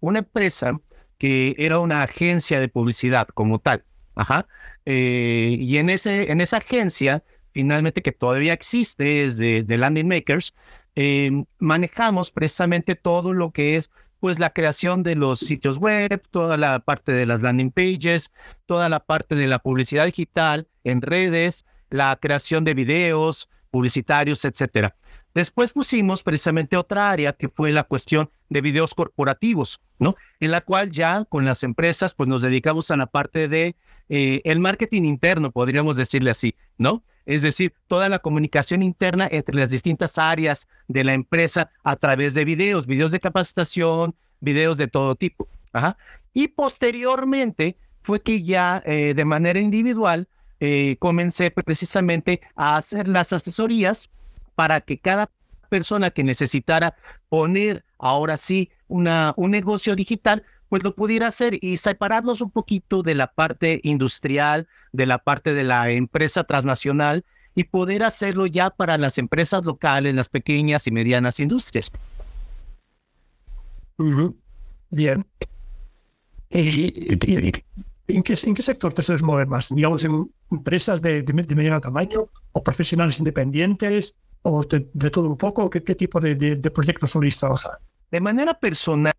una 0.00 0.20
empresa 0.20 0.78
que 1.18 1.56
era 1.58 1.80
una 1.80 2.02
agencia 2.02 2.60
de 2.60 2.68
publicidad 2.68 3.26
como 3.34 3.58
tal. 3.58 3.84
Ajá. 4.14 4.46
Eh, 4.86 5.56
y 5.58 5.78
en, 5.78 5.90
ese, 5.90 6.30
en 6.30 6.40
esa 6.40 6.58
agencia 6.58 7.22
finalmente 7.58 8.02
que 8.02 8.12
todavía 8.12 8.52
existe 8.52 9.24
es 9.24 9.36
de, 9.36 9.64
Landing 9.66 10.06
Makers, 10.06 10.54
em, 10.94 11.44
manejamos 11.58 12.30
precisamente 12.30 12.94
todo 12.94 13.32
lo 13.34 13.50
que 13.50 13.74
es 13.74 13.90
pues 14.20 14.38
la 14.38 14.50
creación 14.50 15.02
de 15.02 15.16
los 15.16 15.40
sitios 15.40 15.78
web, 15.78 16.22
toda 16.30 16.56
la 16.56 16.78
parte 16.78 17.10
de 17.10 17.26
las 17.26 17.42
landing 17.42 17.72
pages, 17.72 18.30
toda 18.66 18.88
la 18.88 19.00
parte 19.00 19.34
de 19.34 19.48
la 19.48 19.58
publicidad 19.58 20.06
digital 20.06 20.68
en 20.84 21.02
redes, 21.02 21.66
la 21.90 22.16
creación 22.20 22.62
de 22.62 22.74
videos 22.74 23.48
publicitarios, 23.72 24.44
etcétera. 24.44 24.94
Después 25.34 25.72
pusimos 25.72 26.22
precisamente 26.22 26.76
otra 26.76 27.10
área 27.10 27.32
que 27.32 27.48
fue 27.48 27.72
la 27.72 27.82
cuestión 27.82 28.30
de 28.50 28.60
videos 28.60 28.94
corporativos, 28.94 29.80
¿no? 29.98 30.14
En 30.38 30.52
la 30.52 30.60
cual 30.60 30.92
ya 30.92 31.24
con 31.24 31.44
las 31.44 31.64
empresas 31.64 32.14
pues 32.14 32.28
nos 32.28 32.42
dedicamos 32.42 32.92
a 32.92 32.96
la 32.96 33.06
parte 33.06 33.48
de 33.48 33.74
eh, 34.08 34.42
el 34.44 34.60
marketing 34.60 35.02
interno, 35.02 35.50
podríamos 35.50 35.96
decirle 35.96 36.30
así, 36.30 36.54
¿no? 36.76 37.02
Es 37.28 37.42
decir, 37.42 37.74
toda 37.88 38.08
la 38.08 38.20
comunicación 38.20 38.82
interna 38.82 39.28
entre 39.30 39.54
las 39.54 39.68
distintas 39.68 40.16
áreas 40.16 40.66
de 40.88 41.04
la 41.04 41.12
empresa 41.12 41.70
a 41.84 41.94
través 41.96 42.32
de 42.32 42.46
videos, 42.46 42.86
videos 42.86 43.12
de 43.12 43.20
capacitación, 43.20 44.14
videos 44.40 44.78
de 44.78 44.88
todo 44.88 45.14
tipo. 45.14 45.46
Y 46.32 46.48
posteriormente 46.48 47.76
fue 48.00 48.22
que 48.22 48.42
ya 48.42 48.82
eh, 48.86 49.12
de 49.14 49.24
manera 49.26 49.60
individual 49.60 50.26
eh, 50.58 50.96
comencé 51.00 51.50
precisamente 51.50 52.40
a 52.56 52.78
hacer 52.78 53.06
las 53.06 53.34
asesorías 53.34 54.08
para 54.54 54.80
que 54.80 54.96
cada 54.96 55.30
persona 55.68 56.08
que 56.10 56.24
necesitara 56.24 56.96
poner 57.28 57.84
ahora 57.98 58.38
sí 58.38 58.70
un 58.88 59.04
negocio 59.50 59.94
digital, 59.94 60.44
pues 60.68 60.82
lo 60.82 60.94
pudiera 60.94 61.28
hacer 61.28 61.58
y 61.62 61.76
separarnos 61.76 62.40
un 62.40 62.50
poquito 62.50 63.02
de 63.02 63.14
la 63.14 63.32
parte 63.32 63.80
industrial, 63.82 64.68
de 64.92 65.06
la 65.06 65.18
parte 65.18 65.54
de 65.54 65.64
la 65.64 65.90
empresa 65.90 66.44
transnacional 66.44 67.24
y 67.54 67.64
poder 67.64 68.02
hacerlo 68.04 68.46
ya 68.46 68.70
para 68.70 68.98
las 68.98 69.18
empresas 69.18 69.64
locales, 69.64 70.14
las 70.14 70.28
pequeñas 70.28 70.86
y 70.86 70.90
medianas 70.90 71.40
industrias. 71.40 71.90
Bien. 74.90 75.26
¿En 76.50 77.18
qué, 78.22 78.38
¿En 78.42 78.54
qué 78.54 78.62
sector 78.62 78.94
te 78.94 79.02
sueles 79.02 79.22
mover 79.22 79.46
más? 79.46 79.74
Digamos, 79.74 80.04
en 80.04 80.30
empresas 80.50 81.02
de, 81.02 81.22
de, 81.22 81.32
mediano 81.32 81.80
tamaño 81.80 82.28
o 82.52 82.62
profesionales 82.62 83.18
independientes 83.18 84.16
o 84.42 84.62
de, 84.62 85.10
todo 85.10 85.28
un 85.28 85.36
poco? 85.36 85.68
¿Qué, 85.68 85.82
qué 85.82 85.94
tipo 85.94 86.20
de, 86.20 86.34
de, 86.34 86.70
proyectos 86.70 87.10
soléis 87.10 87.38
trabajar? 87.38 87.78
De 88.10 88.20
manera 88.20 88.54
personal, 88.54 89.12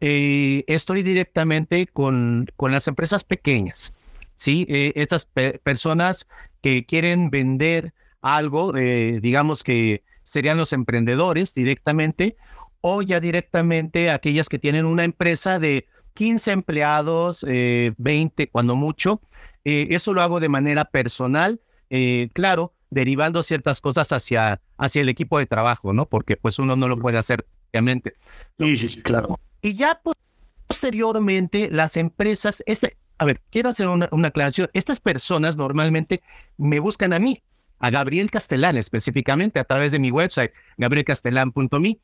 eh, 0.00 0.64
estoy 0.68 1.02
directamente 1.02 1.86
con, 1.86 2.46
con 2.56 2.72
las 2.72 2.86
empresas 2.88 3.24
pequeñas. 3.24 3.92
Sí, 4.34 4.66
eh, 4.68 4.92
estas 4.94 5.26
personas 5.26 6.28
que 6.62 6.86
quieren 6.86 7.30
vender 7.30 7.92
algo, 8.20 8.76
eh, 8.76 9.18
digamos 9.20 9.64
que 9.64 10.04
serían 10.22 10.58
los 10.58 10.72
emprendedores 10.72 11.54
directamente, 11.54 12.36
o 12.80 13.02
ya 13.02 13.18
directamente 13.18 14.10
aquellas 14.10 14.48
que 14.48 14.60
tienen 14.60 14.86
una 14.86 15.02
empresa 15.02 15.58
de 15.58 15.88
15 16.14 16.52
empleados, 16.52 17.44
20 17.44 18.48
cuando 18.50 18.76
mucho. 18.76 19.20
eso 19.64 20.14
lo 20.14 20.22
hago 20.22 20.38
de 20.38 20.48
manera 20.48 20.84
personal. 20.84 21.60
claro, 22.32 22.74
derivando 22.90 23.42
ciertas 23.42 23.80
cosas 23.80 24.12
hacia, 24.12 24.60
hacia 24.76 25.02
el 25.02 25.08
equipo 25.08 25.38
de 25.38 25.46
trabajo, 25.46 25.92
¿no? 25.92 26.06
Porque 26.06 26.36
pues 26.36 26.58
uno 26.58 26.76
no 26.76 26.88
lo 26.88 26.98
puede 26.98 27.18
hacer, 27.18 27.46
obviamente. 27.70 28.14
Sí, 28.58 28.88
sí, 28.88 29.02
claro. 29.02 29.38
Y 29.62 29.74
ya 29.74 30.00
posteriormente 30.66 31.68
las 31.70 31.96
empresas, 31.96 32.62
este, 32.66 32.96
a 33.18 33.24
ver, 33.24 33.40
quiero 33.50 33.70
hacer 33.70 33.88
una, 33.88 34.08
una 34.12 34.28
aclaración. 34.28 34.68
Estas 34.72 35.00
personas 35.00 35.56
normalmente 35.56 36.22
me 36.56 36.78
buscan 36.80 37.12
a 37.12 37.18
mí, 37.18 37.42
a 37.78 37.90
Gabriel 37.90 38.30
Castellán 38.30 38.76
específicamente, 38.76 39.60
a 39.60 39.64
través 39.64 39.92
de 39.92 39.98
mi 39.98 40.10
website, 40.10 40.52
gabrielcastellán.me. 40.76 41.98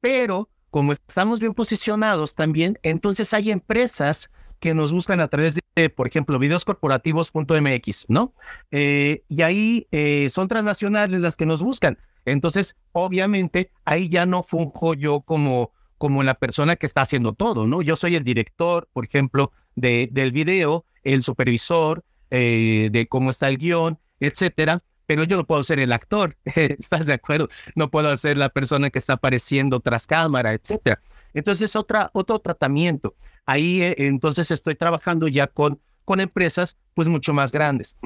Pero 0.00 0.48
como 0.70 0.92
estamos 0.92 1.40
bien 1.40 1.54
posicionados 1.54 2.34
también, 2.34 2.78
entonces 2.82 3.34
hay 3.34 3.50
empresas 3.50 4.30
que 4.60 4.74
nos 4.74 4.92
buscan 4.92 5.20
a 5.20 5.28
través 5.28 5.58
de, 5.74 5.90
por 5.90 6.06
ejemplo, 6.06 6.38
videoscorporativos.mx, 6.38 8.06
¿no? 8.08 8.34
Eh, 8.70 9.24
y 9.28 9.42
ahí 9.42 9.88
eh, 9.90 10.28
son 10.30 10.48
transnacionales 10.48 11.20
las 11.20 11.36
que 11.36 11.46
nos 11.46 11.62
buscan. 11.62 11.98
Entonces, 12.26 12.76
obviamente, 12.92 13.72
ahí 13.84 14.08
ya 14.08 14.26
no 14.26 14.42
funjo 14.42 14.94
yo 14.94 15.22
como, 15.22 15.72
como 15.96 16.22
la 16.22 16.34
persona 16.34 16.76
que 16.76 16.86
está 16.86 17.00
haciendo 17.00 17.32
todo, 17.32 17.66
¿no? 17.66 17.80
Yo 17.80 17.96
soy 17.96 18.14
el 18.14 18.24
director, 18.24 18.88
por 18.92 19.04
ejemplo, 19.04 19.52
de, 19.74 20.08
del 20.12 20.30
video, 20.30 20.84
el 21.02 21.22
supervisor, 21.22 22.04
eh, 22.30 22.90
de 22.92 23.08
cómo 23.08 23.30
está 23.30 23.48
el 23.48 23.56
guion, 23.56 23.98
etcétera, 24.20 24.82
pero 25.06 25.24
yo 25.24 25.38
no 25.38 25.46
puedo 25.46 25.62
ser 25.64 25.80
el 25.80 25.92
actor, 25.92 26.36
¿estás 26.44 27.06
de 27.06 27.14
acuerdo? 27.14 27.48
No 27.74 27.90
puedo 27.90 28.14
ser 28.16 28.36
la 28.36 28.50
persona 28.50 28.90
que 28.90 28.98
está 28.98 29.14
apareciendo 29.14 29.80
tras 29.80 30.06
cámara, 30.06 30.52
etcétera. 30.52 31.00
Entonces, 31.32 31.74
otra, 31.76 32.10
otro 32.12 32.38
tratamiento. 32.38 33.14
Ahí 33.50 33.82
eh, 33.82 33.96
entonces 33.98 34.52
estoy 34.52 34.76
trabajando 34.76 35.26
ya 35.26 35.48
con, 35.48 35.80
con 36.04 36.20
empresas 36.20 36.76
pues 36.94 37.08
mucho 37.08 37.34
más 37.34 37.50
grandes. 37.50 37.96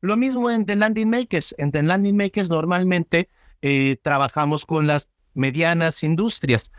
Lo 0.00 0.16
mismo 0.16 0.50
en 0.50 0.66
The 0.66 0.74
Landing 0.74 1.08
Makers. 1.08 1.54
En 1.56 1.70
The 1.70 1.84
Landing 1.84 2.16
Makers 2.16 2.50
normalmente 2.50 3.28
eh, 3.62 3.96
trabajamos 4.02 4.66
con 4.66 4.88
las 4.88 5.08
medianas 5.34 6.02
industrias, 6.02 6.72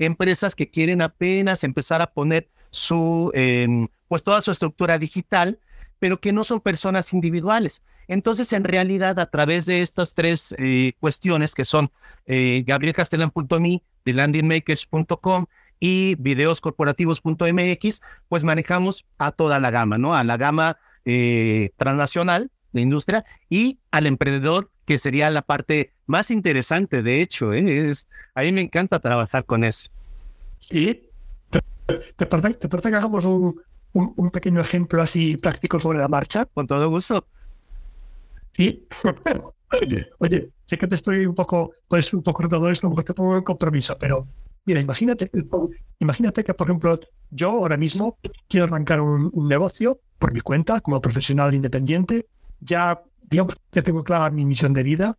empresas 0.00 0.56
que 0.56 0.68
quieren 0.68 1.00
apenas 1.00 1.62
empezar 1.62 2.02
a 2.02 2.10
poner 2.10 2.48
su, 2.70 3.30
em, 3.34 3.86
pues 4.08 4.24
toda 4.24 4.40
su 4.40 4.50
estructura 4.50 4.98
digital, 4.98 5.60
pero 6.00 6.20
que 6.20 6.32
no 6.32 6.42
son 6.42 6.60
personas 6.60 7.12
individuales. 7.12 7.84
Entonces, 8.08 8.52
en 8.52 8.64
realidad, 8.64 9.20
a 9.20 9.30
través 9.30 9.64
de 9.66 9.80
estas 9.80 10.12
tres 10.12 10.56
eh, 10.58 10.94
cuestiones 10.98 11.54
que 11.54 11.64
son 11.64 11.92
eh, 12.26 12.64
gabrielcastellan.me, 12.66 13.82
thelandingmakers.com 14.02 15.46
y 15.84 16.14
videoscorporativos.mx, 16.14 18.00
pues 18.30 18.42
manejamos 18.42 19.04
a 19.18 19.32
toda 19.32 19.60
la 19.60 19.70
gama, 19.70 19.98
¿no? 19.98 20.14
A 20.14 20.24
la 20.24 20.38
gama 20.38 20.78
eh, 21.04 21.72
transnacional 21.76 22.50
de 22.72 22.80
industria 22.80 23.26
y 23.50 23.80
al 23.90 24.06
emprendedor, 24.06 24.70
que 24.86 24.96
sería 24.96 25.28
la 25.28 25.42
parte 25.42 25.92
más 26.06 26.30
interesante, 26.30 27.02
de 27.02 27.20
hecho, 27.20 27.52
¿eh? 27.52 27.90
es, 27.90 28.08
a 28.34 28.40
mí 28.40 28.52
me 28.52 28.62
encanta 28.62 28.98
trabajar 28.98 29.44
con 29.44 29.62
eso. 29.62 29.90
Sí, 30.58 31.06
te, 31.50 31.60
te, 31.84 31.98
te 32.16 32.26
parece 32.26 32.90
que 32.90 32.96
hagamos 32.96 33.26
un, 33.26 33.60
un, 33.92 34.30
pequeño 34.30 34.62
ejemplo 34.62 35.02
así 35.02 35.36
práctico 35.36 35.78
sobre 35.78 35.98
la 35.98 36.08
marcha. 36.08 36.46
Con 36.46 36.66
todo 36.66 36.88
gusto. 36.88 37.26
Sí, 38.52 38.88
oye, 40.18 40.48
sé 40.64 40.78
que 40.78 40.86
te 40.86 40.94
estoy 40.94 41.26
un 41.26 41.34
poco, 41.34 41.72
pues 41.88 42.14
un 42.14 42.22
poco 42.22 42.44
retador 42.44 42.74
te 42.74 43.12
pongo 43.12 43.36
en 43.36 43.44
compromiso, 43.44 43.98
pero 43.98 44.26
Mira, 44.66 44.80
imagínate, 44.80 45.30
imagínate 45.98 46.44
que, 46.44 46.54
por 46.54 46.66
ejemplo, 46.68 46.98
yo 47.30 47.50
ahora 47.50 47.76
mismo 47.76 48.18
quiero 48.48 48.66
arrancar 48.66 49.00
un, 49.00 49.30
negocio 49.48 50.00
por 50.18 50.32
mi 50.32 50.40
cuenta, 50.40 50.80
como 50.80 51.00
profesional 51.00 51.52
independiente. 51.54 52.26
Ya, 52.60 53.02
digamos, 53.22 53.56
ya 53.72 53.82
tengo 53.82 54.02
clara 54.02 54.30
mi 54.30 54.44
misión 54.46 54.72
de 54.72 54.82
vida. 54.82 55.18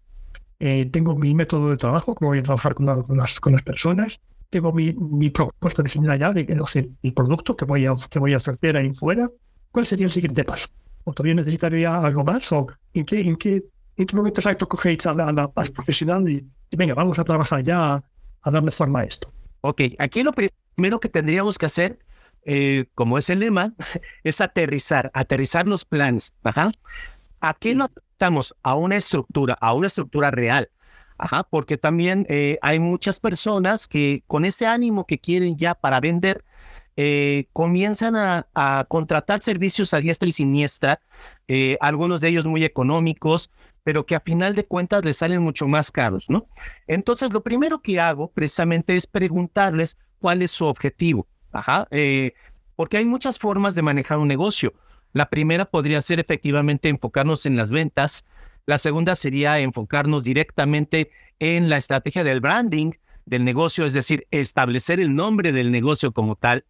Eh, 0.59 0.85
tengo 0.85 1.15
mi 1.15 1.35
método 1.35 1.69
de 1.69 1.77
trabajo, 1.77 2.15
cómo 2.15 2.29
voy 2.29 2.39
a 2.39 2.43
trabajar 2.43 2.73
con, 2.73 2.85
las, 2.85 3.39
personas. 3.63 4.19
Tengo 4.49 4.71
mi, 4.71 4.93
mi 4.93 5.29
propuesta 5.29 5.83
definida 5.83 6.15
ya 6.15 6.31
de 6.31 6.45
no 6.55 6.65
sé, 6.65 6.89
el 7.03 7.13
producto 7.13 7.55
que 7.55 7.65
voy, 7.65 7.85
a, 7.85 7.93
que 8.09 8.19
voy 8.19 8.33
a 8.33 8.37
ofrecer 8.37 8.77
ahí 8.77 8.93
fuera. 8.95 9.29
¿Cuál 9.71 9.85
sería 9.85 10.05
el 10.05 10.11
siguiente 10.11 10.43
paso? 10.43 10.69
¿O 11.03 11.13
todavía 11.13 11.35
necesitaría 11.35 11.97
algo 11.97 12.23
más? 12.23 12.51
¿O 12.53 12.67
en 12.93 13.05
qué, 13.05 13.19
en 13.19 13.35
qué, 13.35 13.63
en 13.97 14.07
qué 14.07 14.15
momento 14.15 14.39
exacto 14.39 14.67
cogéis 14.67 15.05
a 15.05 15.13
la, 15.13 15.27
a 15.27 15.33
la, 15.33 15.49
profesional 15.49 16.27
y, 16.29 16.47
venga, 16.75 16.95
vamos 16.95 17.19
a 17.19 17.23
trabajar 17.23 17.61
ya 17.63 18.01
a 18.41 18.51
darle 18.51 18.71
forma 18.71 19.01
a 19.01 19.03
esto? 19.03 19.34
Ok, 19.67 19.81
aquí 19.97 20.21
lo 20.21 20.31
primero 20.31 20.99
que 20.99 21.09
tendríamos 21.09 21.57
que 21.57 21.65
hacer, 21.65 21.97
eh, 22.43 22.85
como 22.93 23.17
es 23.17 23.31
el 23.31 23.39
lema, 23.39 23.73
es 24.23 24.39
aterrizar, 24.39 25.09
aterrizar 25.15 25.67
los 25.67 25.85
planes. 25.85 26.35
Ajá. 26.43 26.71
¿A 27.39 27.55
qué 27.55 27.73
lo 27.73 27.89
estamos? 28.11 28.55
A 28.61 28.75
una 28.75 28.95
estructura, 28.95 29.57
a 29.59 29.73
una 29.73 29.87
estructura 29.87 30.29
real. 30.29 30.69
Ajá, 31.17 31.47
porque 31.49 31.77
también 31.77 32.27
eh, 32.29 32.59
hay 32.61 32.77
muchas 32.77 33.19
personas 33.19 33.87
que 33.87 34.23
con 34.27 34.45
ese 34.45 34.67
ánimo 34.67 35.07
que 35.07 35.17
quieren 35.17 35.57
ya 35.57 35.73
para 35.73 35.99
vender, 35.99 36.45
eh, 36.95 37.47
comienzan 37.51 38.15
a, 38.15 38.85
contratar 38.87 39.41
servicios 39.41 39.95
a 39.95 39.99
diestra 39.99 40.29
y 40.29 40.31
siniestra, 40.31 41.01
algunos 41.79 42.21
de 42.21 42.27
ellos 42.27 42.45
muy 42.45 42.63
económicos, 42.63 43.49
pero 43.85 44.03
que 44.03 44.15
a 44.15 44.19
final 44.19 44.55
de 44.55 44.65
cuentas 44.65 45.05
les 45.05 45.17
salen 45.17 45.43
mucho 45.43 45.67
más 45.67 45.91
caros, 45.91 46.25
¿no? 46.27 46.47
Entonces, 46.87 47.31
lo 47.31 47.43
primero 47.43 47.83
que 47.83 47.99
hago 47.99 48.31
precisamente 48.31 48.97
es 48.97 49.05
preguntarles 49.05 49.99
cuál 50.19 50.41
es 50.41 50.49
su 50.49 50.65
objetivo. 50.65 51.27
Ajá, 51.51 51.87
eh, 51.91 52.33
porque 52.75 52.97
hay 52.97 53.05
muchas 53.05 53.37
formas 53.37 53.75
de 53.75 53.83
manejar 53.83 54.17
un 54.17 54.27
negocio. 54.27 54.73
La 55.13 55.29
primera 55.29 55.65
podría 55.65 56.01
ser 56.01 56.19
efectivamente 56.19 56.89
enfocarnos 56.89 57.45
en 57.45 57.57
las 57.57 57.69
ventas. 57.69 58.25
La 58.65 58.79
segunda 58.79 59.15
sería 59.15 59.59
enfocarnos 59.59 60.23
directamente 60.23 61.11
en 61.37 61.69
la 61.69 61.77
estrategia 61.77 62.23
del 62.23 62.41
branding 62.41 62.91
del 63.25 63.45
negocio, 63.45 63.85
es 63.85 63.93
decir, 63.93 64.25
establecer 64.31 64.99
el 64.99 65.13
nombre 65.13 65.51
del 65.51 65.71
negocio 65.71 66.11
como 66.11 66.35
tal. 66.35 66.65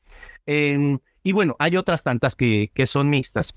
y 0.45 1.31
bueno, 1.31 1.55
hay 1.59 1.77
otras 1.77 2.03
tantas 2.03 2.35
que, 2.35 2.71
que 2.73 2.85
son 2.85 3.09
mixtas. 3.09 3.55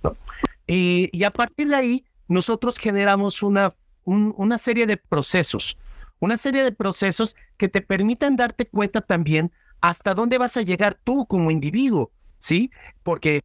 y 0.69 1.25
a 1.25 1.33
partir 1.33 1.69
de 1.69 1.75
ahí, 1.75 2.05
nosotros 2.29 2.79
generamos 2.79 3.43
una, 3.43 3.75
una 4.05 4.59
serie 4.59 4.87
de 4.87 4.97
procesos, 4.97 5.77
una 6.21 6.37
serie 6.37 6.63
de 6.63 6.73
procesos 6.73 7.37
que 7.57 7.69
te 7.69 7.81
permitan 7.81 8.37
darte 8.37 8.67
cuenta 8.67 9.01
también 9.01 9.53
hasta 9.81 10.15
dónde 10.15 10.39
vas 10.39 10.57
a 10.57 10.63
llegar 10.63 10.95
tú 10.95 11.27
como 11.27 11.51
individuo, 11.51 12.11
¿sí? 12.39 12.71
Porque 13.03 13.43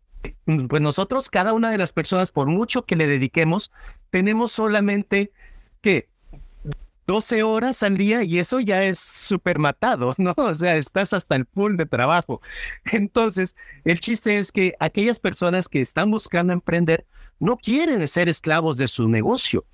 pues 0.69 0.81
nosotros, 0.81 1.29
cada 1.29 1.53
una 1.53 1.71
de 1.71 1.77
las 1.77 1.91
personas, 1.91 2.31
por 2.31 2.47
mucho 2.47 2.85
que 2.85 2.95
le 2.95 3.07
dediquemos, 3.07 3.71
tenemos 4.09 4.51
solamente 4.51 5.31
que 5.81 6.09
12 7.05 7.43
horas 7.43 7.83
al 7.83 7.97
día 7.97 8.23
y 8.23 8.39
eso 8.39 8.59
ya 8.59 8.83
es 8.83 8.99
súper 8.99 9.59
matado, 9.59 10.15
¿no? 10.17 10.33
O 10.37 10.55
sea, 10.55 10.77
estás 10.77 11.13
hasta 11.13 11.35
el 11.35 11.45
full 11.45 11.75
de 11.75 11.85
trabajo. 11.85 12.41
Entonces, 12.91 13.55
el 13.83 13.99
chiste 13.99 14.37
es 14.37 14.51
que 14.51 14.73
aquellas 14.79 15.19
personas 15.19 15.67
que 15.67 15.81
están 15.81 16.11
buscando 16.11 16.53
emprender 16.53 17.05
no 17.39 17.57
quieren 17.57 18.07
ser 18.07 18.29
esclavos 18.29 18.77
de 18.77 18.87
su 18.87 19.07
negocio, 19.07 19.65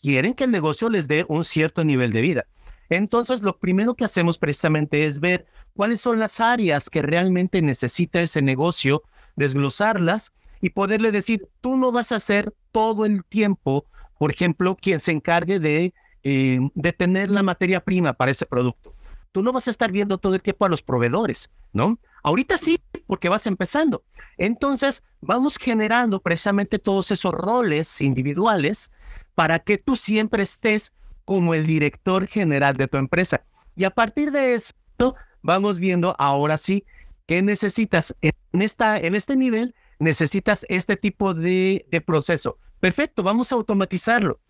quieren 0.00 0.34
que 0.34 0.44
el 0.44 0.50
negocio 0.50 0.88
les 0.88 1.08
dé 1.08 1.24
un 1.28 1.44
cierto 1.44 1.84
nivel 1.84 2.12
de 2.12 2.20
vida. 2.20 2.46
Entonces, 2.88 3.42
lo 3.42 3.58
primero 3.58 3.94
que 3.94 4.04
hacemos 4.04 4.38
precisamente 4.38 5.04
es 5.04 5.20
ver 5.20 5.46
cuáles 5.74 6.00
son 6.00 6.18
las 6.18 6.40
áreas 6.40 6.90
que 6.90 7.00
realmente 7.00 7.62
necesita 7.62 8.20
ese 8.20 8.42
negocio, 8.42 9.02
desglosarlas 9.36 10.32
y 10.60 10.70
poderle 10.70 11.10
decir, 11.10 11.48
tú 11.60 11.76
no 11.76 11.90
vas 11.90 12.12
a 12.12 12.20
ser 12.20 12.52
todo 12.70 13.06
el 13.06 13.24
tiempo, 13.24 13.86
por 14.18 14.30
ejemplo, 14.30 14.76
quien 14.80 15.00
se 15.00 15.12
encargue 15.12 15.58
de 15.58 15.94
eh, 16.24 16.60
de 16.74 16.92
tener 16.92 17.30
la 17.30 17.42
materia 17.42 17.82
prima 17.82 18.12
para 18.12 18.30
ese 18.30 18.46
producto. 18.46 18.94
Tú 19.32 19.42
no 19.42 19.52
vas 19.52 19.66
a 19.66 19.72
estar 19.72 19.90
viendo 19.90 20.18
todo 20.18 20.36
el 20.36 20.40
tiempo 20.40 20.64
a 20.64 20.68
los 20.68 20.80
proveedores, 20.80 21.50
¿no? 21.72 21.98
Ahorita 22.22 22.56
sí, 22.56 22.80
porque 23.12 23.28
vas 23.28 23.46
empezando. 23.46 24.02
Entonces, 24.38 25.04
vamos 25.20 25.58
generando 25.58 26.22
precisamente 26.22 26.78
todos 26.78 27.10
esos 27.10 27.34
roles 27.34 28.00
individuales 28.00 28.90
para 29.34 29.58
que 29.58 29.76
tú 29.76 29.96
siempre 29.96 30.42
estés 30.42 30.94
como 31.26 31.52
el 31.52 31.66
director 31.66 32.26
general 32.26 32.74
de 32.78 32.88
tu 32.88 32.96
empresa. 32.96 33.44
Y 33.76 33.84
a 33.84 33.90
partir 33.90 34.32
de 34.32 34.54
esto, 34.54 35.14
vamos 35.42 35.78
viendo 35.78 36.16
ahora 36.18 36.56
sí 36.56 36.86
qué 37.26 37.42
necesitas 37.42 38.16
en, 38.22 38.62
esta, 38.62 38.96
en 38.96 39.14
este 39.14 39.36
nivel, 39.36 39.74
necesitas 39.98 40.64
este 40.70 40.96
tipo 40.96 41.34
de, 41.34 41.84
de 41.90 42.00
proceso. 42.00 42.56
Perfecto, 42.80 43.22
vamos 43.22 43.52
a 43.52 43.56
automatizarlo. 43.56 44.40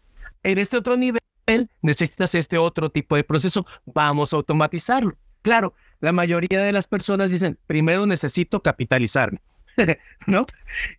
En 0.44 0.58
este 0.58 0.76
otro 0.76 0.96
nivel, 0.96 1.18
necesitas 1.80 2.32
este 2.36 2.58
otro 2.58 2.90
tipo 2.90 3.16
de 3.16 3.24
proceso, 3.24 3.66
vamos 3.86 4.32
a 4.32 4.36
automatizarlo. 4.36 5.16
Claro, 5.42 5.74
la 6.02 6.12
mayoría 6.12 6.62
de 6.62 6.72
las 6.72 6.88
personas 6.88 7.30
dicen, 7.30 7.56
primero 7.68 8.06
necesito 8.06 8.60
capitalizarme, 8.60 9.40
¿no? 10.26 10.44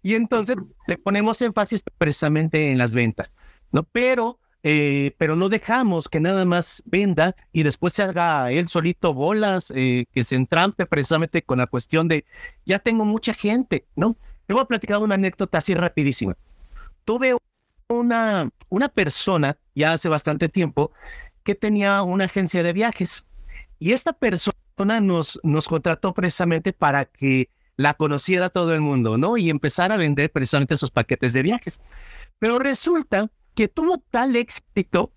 Y 0.02 0.16
entonces 0.16 0.56
le 0.88 0.98
ponemos 0.98 1.42
énfasis 1.42 1.84
precisamente 1.98 2.72
en 2.72 2.78
las 2.78 2.94
ventas, 2.94 3.36
¿no? 3.74 3.84
Pero, 3.84 4.40
eh, 4.64 5.14
pero 5.18 5.36
no 5.36 5.50
dejamos 5.50 6.08
que 6.08 6.22
nada 6.22 6.46
más 6.46 6.84
venda 6.86 7.36
y 7.52 7.64
después 7.64 7.92
se 7.92 8.04
haga 8.04 8.50
él 8.54 8.70
solito 8.70 9.14
bolas, 9.14 9.74
eh, 9.76 10.06
que 10.14 10.24
se 10.24 10.38
entrampe 10.38 10.86
precisamente 10.86 11.42
con 11.42 11.58
la 11.58 11.68
cuestión 11.68 12.08
de, 12.08 12.24
ya 12.66 12.80
tengo 12.80 13.04
mucha 13.04 13.34
gente, 13.34 13.86
¿no? 13.98 14.16
Le 14.48 14.56
voy 14.56 14.64
a 14.64 14.68
platicar 14.68 15.00
una 15.00 15.16
anécdota 15.16 15.58
así 15.58 15.74
rapidísima. 15.74 16.38
Tuve 17.04 17.36
una, 17.90 18.50
una 18.70 18.88
persona 18.88 19.58
ya 19.76 19.92
hace 19.92 20.08
bastante 20.08 20.48
tiempo 20.48 20.94
que 21.44 21.56
tenía 21.56 22.04
una 22.04 22.24
agencia 22.24 22.64
de 22.64 22.72
viajes 22.72 23.28
y 23.80 23.92
esta 23.92 24.14
persona 24.14 24.63
nos, 24.78 25.40
nos 25.44 25.68
contrató 25.68 26.14
precisamente 26.14 26.74
para 26.74 27.06
que 27.06 27.50
la 27.76 27.94
conociera 27.96 28.50
todo 28.50 28.74
el 28.74 28.82
mundo, 28.82 29.18
¿no? 29.18 29.38
Y 29.38 29.50
empezar 29.50 29.92
a 29.92 29.98
vender 29.98 30.32
precisamente 30.32 30.76
esos 30.76 30.92
paquetes 30.92 31.34
de 31.34 31.42
viajes. 31.42 31.80
Pero 32.40 32.60
resulta 32.60 33.32
que 33.56 33.68
tuvo 33.68 33.98
tal 33.98 34.36
éxito 34.36 35.12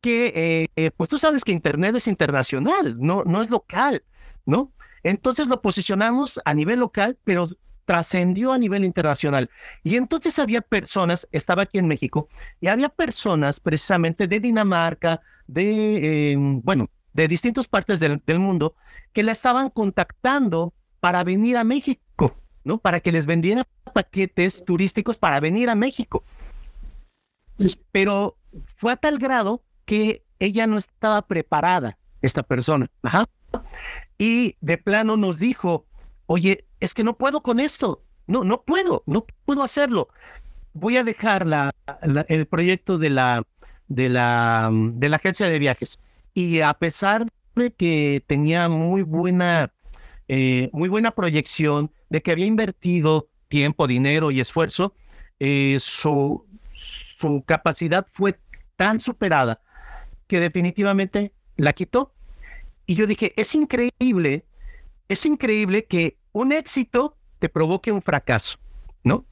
que, 0.00 0.32
eh, 0.34 0.66
eh, 0.76 0.90
pues 0.96 1.10
tú 1.10 1.18
sabes 1.18 1.44
que 1.44 1.52
Internet 1.52 1.94
es 1.96 2.08
internacional, 2.08 2.96
no, 2.98 3.22
no 3.24 3.42
es 3.42 3.50
local, 3.50 4.02
¿no? 4.46 4.72
Entonces 5.02 5.46
lo 5.46 5.60
posicionamos 5.60 6.40
a 6.44 6.54
nivel 6.54 6.80
local, 6.80 7.18
pero 7.24 7.50
trascendió 7.84 8.52
a 8.52 8.58
nivel 8.58 8.84
internacional. 8.84 9.50
Y 9.82 9.96
entonces 9.96 10.38
había 10.38 10.60
personas, 10.60 11.26
estaba 11.32 11.62
aquí 11.64 11.78
en 11.78 11.88
México, 11.88 12.28
y 12.60 12.68
había 12.68 12.88
personas 12.88 13.60
precisamente 13.60 14.26
de 14.26 14.40
Dinamarca, 14.40 15.20
de, 15.46 16.32
em, 16.32 16.60
bueno, 16.62 16.88
de 17.12 17.28
distintas 17.28 17.66
partes 17.66 18.00
del, 18.00 18.38
mundo, 18.38 18.74
que 19.12 19.22
la 19.22 19.32
estaban 19.32 19.70
contactando 19.70 20.72
para 21.00 21.24
venir 21.24 21.56
a 21.56 21.64
México, 21.64 22.36
¿no? 22.64 22.78
Para 22.78 23.00
que 23.00 23.12
les 23.12 23.26
vendiera 23.26 23.66
paquetes 23.92 24.64
turísticos 24.64 25.16
para 25.16 25.40
venir 25.40 25.70
a 25.70 25.74
México. 25.74 26.24
Pero 27.90 28.36
fue 28.76 28.92
a 28.92 28.96
tal 28.96 29.18
grado 29.18 29.62
que 29.84 30.24
ella 30.38 30.66
no 30.66 30.78
estaba 30.78 31.22
preparada, 31.22 31.98
esta 32.22 32.42
persona. 32.42 32.90
Y 34.18 34.56
de 34.60 34.78
plano 34.78 35.16
nos 35.16 35.38
dijo, 35.38 35.86
oye, 36.26 36.66
es 36.78 36.94
que 36.94 37.04
no 37.04 37.16
puedo 37.16 37.42
con 37.42 37.60
esto, 37.60 38.02
no, 38.26 38.44
no 38.44 38.62
puedo, 38.62 39.02
no 39.06 39.26
puedo 39.44 39.62
hacerlo. 39.62 40.08
Voy 40.72 40.96
a 40.96 41.04
dejar 41.04 41.46
la, 41.46 41.74
el 42.28 42.46
proyecto 42.46 42.96
de 42.98 43.10
la, 43.10 43.42
de, 43.88 44.08
la, 44.08 44.70
de 44.72 45.08
la 45.08 45.16
agencia 45.16 45.48
de 45.48 45.58
viajes. 45.58 45.98
Y 46.34 46.60
a 46.60 46.74
pesar 46.74 47.26
de 47.54 47.72
que 47.72 48.22
tenía 48.26 48.68
muy 48.68 49.02
buena, 49.02 49.72
eh, 50.28 50.70
muy 50.72 50.88
buena 50.88 51.10
proyección, 51.10 51.92
de 52.08 52.22
que 52.22 52.32
había 52.32 52.46
invertido 52.46 53.28
tiempo, 53.48 53.86
dinero 53.86 54.30
y 54.30 54.40
esfuerzo, 54.40 54.94
eh, 55.38 55.76
su, 55.80 56.46
su 56.72 57.42
capacidad 57.46 58.06
fue 58.10 58.38
tan 58.76 59.00
superada 59.00 59.60
que 60.26 60.40
definitivamente 60.40 61.32
la 61.56 61.72
quitó. 61.72 62.14
Y 62.86 62.94
yo 62.94 63.06
dije, 63.06 63.32
es 63.36 63.54
increíble, 63.54 64.44
es 65.08 65.26
increíble 65.26 65.84
que 65.84 66.16
un 66.32 66.52
éxito 66.52 67.16
te 67.38 67.48
provoque 67.48 67.92
un 67.92 68.02
fracaso, 68.02 68.58
¿no? 69.02 69.24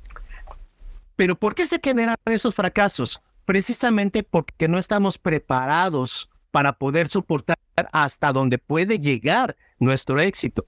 Pero 1.16 1.38
¿por 1.38 1.54
qué 1.54 1.66
se 1.66 1.80
generan 1.82 2.16
esos 2.26 2.54
fracasos? 2.54 3.20
Precisamente 3.44 4.22
porque 4.22 4.68
no 4.68 4.78
estamos 4.78 5.18
preparados 5.18 6.30
para 6.58 6.72
poder 6.72 7.08
soportar 7.08 7.56
hasta 7.92 8.32
donde 8.32 8.58
puede 8.58 8.98
llegar 8.98 9.56
nuestro 9.78 10.18
éxito. 10.18 10.66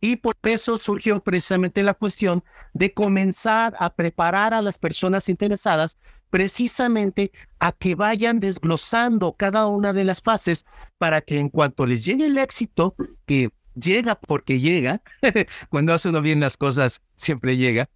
Y 0.00 0.16
por 0.16 0.34
eso 0.42 0.76
surgió 0.76 1.20
precisamente 1.22 1.84
la 1.84 1.94
cuestión 1.94 2.42
de 2.72 2.92
comenzar 2.92 3.76
a 3.78 3.94
preparar 3.94 4.54
a 4.54 4.60
las 4.60 4.76
personas 4.76 5.28
interesadas 5.28 5.98
precisamente 6.30 7.30
a 7.60 7.70
que 7.70 7.94
vayan 7.94 8.40
desglosando 8.40 9.34
cada 9.34 9.68
una 9.68 9.92
de 9.92 10.02
las 10.02 10.20
fases 10.20 10.66
para 10.98 11.20
que 11.20 11.38
en 11.38 11.48
cuanto 11.48 11.86
les 11.86 12.04
llegue 12.04 12.26
el 12.26 12.36
éxito, 12.36 12.96
que 13.24 13.50
llega 13.76 14.16
porque 14.16 14.58
llega, 14.58 15.00
cuando 15.68 15.94
hace 15.94 16.08
uno 16.08 16.22
bien 16.22 16.40
las 16.40 16.56
cosas, 16.56 17.02
siempre 17.14 17.56
llega, 17.56 17.88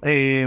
eh, 0.00 0.46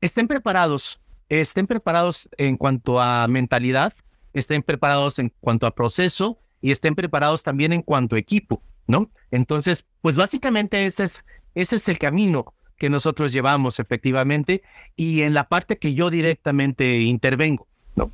estén 0.00 0.26
preparados, 0.26 1.00
estén 1.28 1.68
preparados 1.68 2.28
en 2.38 2.56
cuanto 2.56 3.00
a 3.00 3.28
mentalidad, 3.28 3.92
estén 4.32 4.62
preparados 4.62 5.18
en 5.18 5.32
cuanto 5.40 5.66
a 5.66 5.74
proceso 5.74 6.38
y 6.60 6.70
estén 6.70 6.94
preparados 6.94 7.42
también 7.42 7.72
en 7.72 7.82
cuanto 7.82 8.16
a 8.16 8.18
equipo, 8.18 8.62
¿no? 8.86 9.10
Entonces, 9.30 9.84
pues 10.00 10.16
básicamente 10.16 10.86
ese 10.86 11.04
es, 11.04 11.24
ese 11.54 11.76
es 11.76 11.88
el 11.88 11.98
camino 11.98 12.54
que 12.76 12.90
nosotros 12.90 13.32
llevamos 13.32 13.80
efectivamente 13.80 14.62
y 14.96 15.22
en 15.22 15.34
la 15.34 15.48
parte 15.48 15.78
que 15.78 15.94
yo 15.94 16.10
directamente 16.10 17.00
intervengo, 17.00 17.66
¿no? 17.96 18.10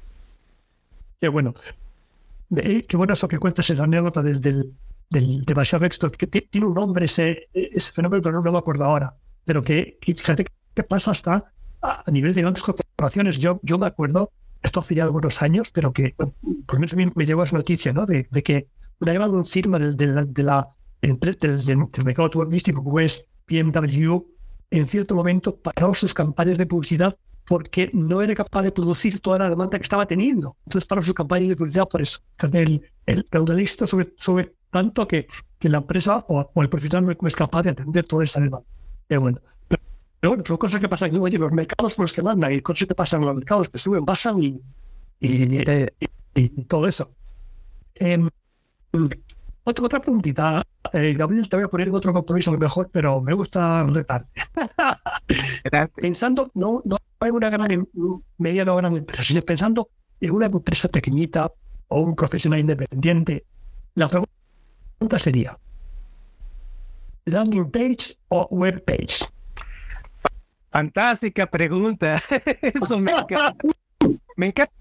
Qué 1.21 1.29
bueno. 1.29 1.55
Qué 2.55 2.97
bueno 2.97 3.15
eso 3.15 3.29
que 3.29 3.39
cuentas 3.39 3.69
esa 3.69 3.85
anécdota 3.85 4.23
desde 4.23 4.51
el, 4.51 4.75
del 5.11 5.43
demasiado 5.43 5.85
éxito, 5.85 6.11
que 6.11 6.27
tiene 6.27 6.67
un 6.67 6.75
nombre 6.75 7.07
ese, 7.07 7.49
ese 7.53 7.93
fenómeno, 7.93 8.23
pero 8.23 8.41
no, 8.41 8.53
me 8.53 8.59
acuerdo 8.59 8.85
ahora. 8.85 9.15
Pero 9.45 9.63
que, 9.63 9.99
fíjate 10.01 10.47
qué 10.75 10.83
pasa 10.83 11.11
hasta 11.11 11.53
a 11.81 12.11
nivel 12.11 12.35
de 12.35 12.41
grandes 12.41 12.63
corporaciones. 12.63 13.39
Yo, 13.39 13.61
yo 13.63 13.79
me 13.79 13.87
acuerdo, 13.87 14.33
esto 14.65 14.81
hace 14.81 14.95
ya 14.95 15.05
algunos 15.05 15.43
años, 15.43 15.71
pero 15.71 15.93
que 15.93 16.15
por 16.17 16.75
lo 16.75 16.81
menos 16.81 16.95
me, 16.95 17.13
me 17.15 17.27
llegó 17.27 17.45
esa 17.45 17.57
noticia, 17.57 17.93
¿no? 17.93 18.07
De, 18.07 18.27
de 18.31 18.43
que 18.43 18.69
una 19.01 19.13
llevado 19.13 19.35
un 19.35 19.47
firma 19.47 19.79
del, 19.79 19.97
de 19.97 20.07
la, 20.07 20.25
de 20.25 20.43
la, 20.43 20.69
del, 21.03 21.19
del, 21.39 22.05
mercado 22.05 22.31
turístico 22.31 22.83
como 22.83 22.99
es 23.01 23.27
BMW, 23.47 24.17
en 24.71 24.87
cierto 24.87 25.15
momento 25.15 25.57
paró 25.57 25.95
sus 25.95 26.15
campañas 26.15 26.59
de 26.59 26.67
publicidad 26.67 27.17
porque 27.47 27.91
no 27.93 28.23
era 28.23 28.35
capaz 28.35 28.63
de 28.63 28.73
producir 28.73 29.21
toda 29.21 29.39
la 29.39 29.51
demanda 29.51 29.79
que 29.79 29.83
estaba 29.83 30.07
teniendo. 30.07 30.57
Entonces 30.65 30.89
paró 30.89 31.03
su 31.03 31.13
campaña 31.13 31.49
de 31.49 31.57
publicidad 31.57 31.87
por 31.87 32.01
eso. 32.01 32.21
El, 32.41 32.83
el, 33.05 33.27
el 33.31 33.69
sobre, 33.69 34.15
sobre 34.17 34.55
tanto 34.71 35.07
que, 35.07 35.27
que 35.59 35.69
la 35.69 35.79
empresa 35.79 36.25
o, 36.29 36.51
el 36.63 36.71
profesional 36.71 37.17
no 37.21 37.29
es 37.29 37.37
capaz 37.37 37.65
de 37.65 37.71
atender 37.71 38.05
toda 38.05 38.25
esa 38.25 38.41
demanda. 38.41 38.67
Pero 39.07 39.21
bueno, 39.21 39.39
pero 40.25 40.31
bueno, 40.31 40.45
son 40.47 40.57
cosas 40.57 40.81
que 40.81 40.89
pasan. 40.89 41.15
Oye, 41.19 41.37
los 41.37 41.53
mercados 41.53 41.99
los 41.99 42.11
que 42.11 42.23
mandan 42.23 42.51
y 42.51 42.63
cosas 42.63 42.89
que 42.89 42.95
pasan 42.95 43.21
en 43.21 43.27
los 43.27 43.35
mercados 43.35 43.69
que 43.69 43.77
suben, 43.77 44.07
bajan 44.07 44.43
y, 44.43 44.59
y, 45.21 45.61
y, 46.35 46.49
todo 46.65 46.89
eso. 46.89 47.11
Eh, 47.97 48.27
otra, 49.65 49.85
otra 49.85 50.01
preguntita. 50.01 50.63
Eh, 50.95 51.13
Gabriel, 51.13 51.47
te 51.47 51.57
voy 51.57 51.67
a 51.67 51.69
poner 51.69 51.91
otro 51.91 52.15
compromiso 52.15 52.51
mejor, 52.53 52.89
pero 52.91 53.21
me 53.21 53.35
gusta 53.35 53.85
retar. 53.85 54.27
pensando, 55.95 56.51
no, 56.55 56.81
no 56.87 56.97
hay 57.21 57.31
una 57.31 57.51
gran, 57.51 57.87
mediana 58.39 58.73
o 58.73 58.77
gran 58.77 58.97
empresa, 58.97 59.25
sino 59.25 59.43
pensando 59.43 59.91
en 60.23 60.31
una 60.31 60.47
empresa 60.47 60.89
pequeñita 60.89 61.53
o 61.89 62.01
un 62.01 62.17
profesional 62.17 62.61
independiente. 62.61 63.45
La 63.95 64.09
pregunta 64.09 64.33
pregunta 64.97 65.19
sería, 65.19 65.59
¿landing 67.27 67.71
page 67.71 68.17
o 68.29 68.49
web 68.53 68.83
page? 68.87 69.34
Fantástica 70.75 71.47
pregunta. 71.47 72.21
Eso 72.63 72.99
me 72.99 73.13
encanta. 73.13 73.57
Me 74.37 74.47
encanta. 74.47 74.75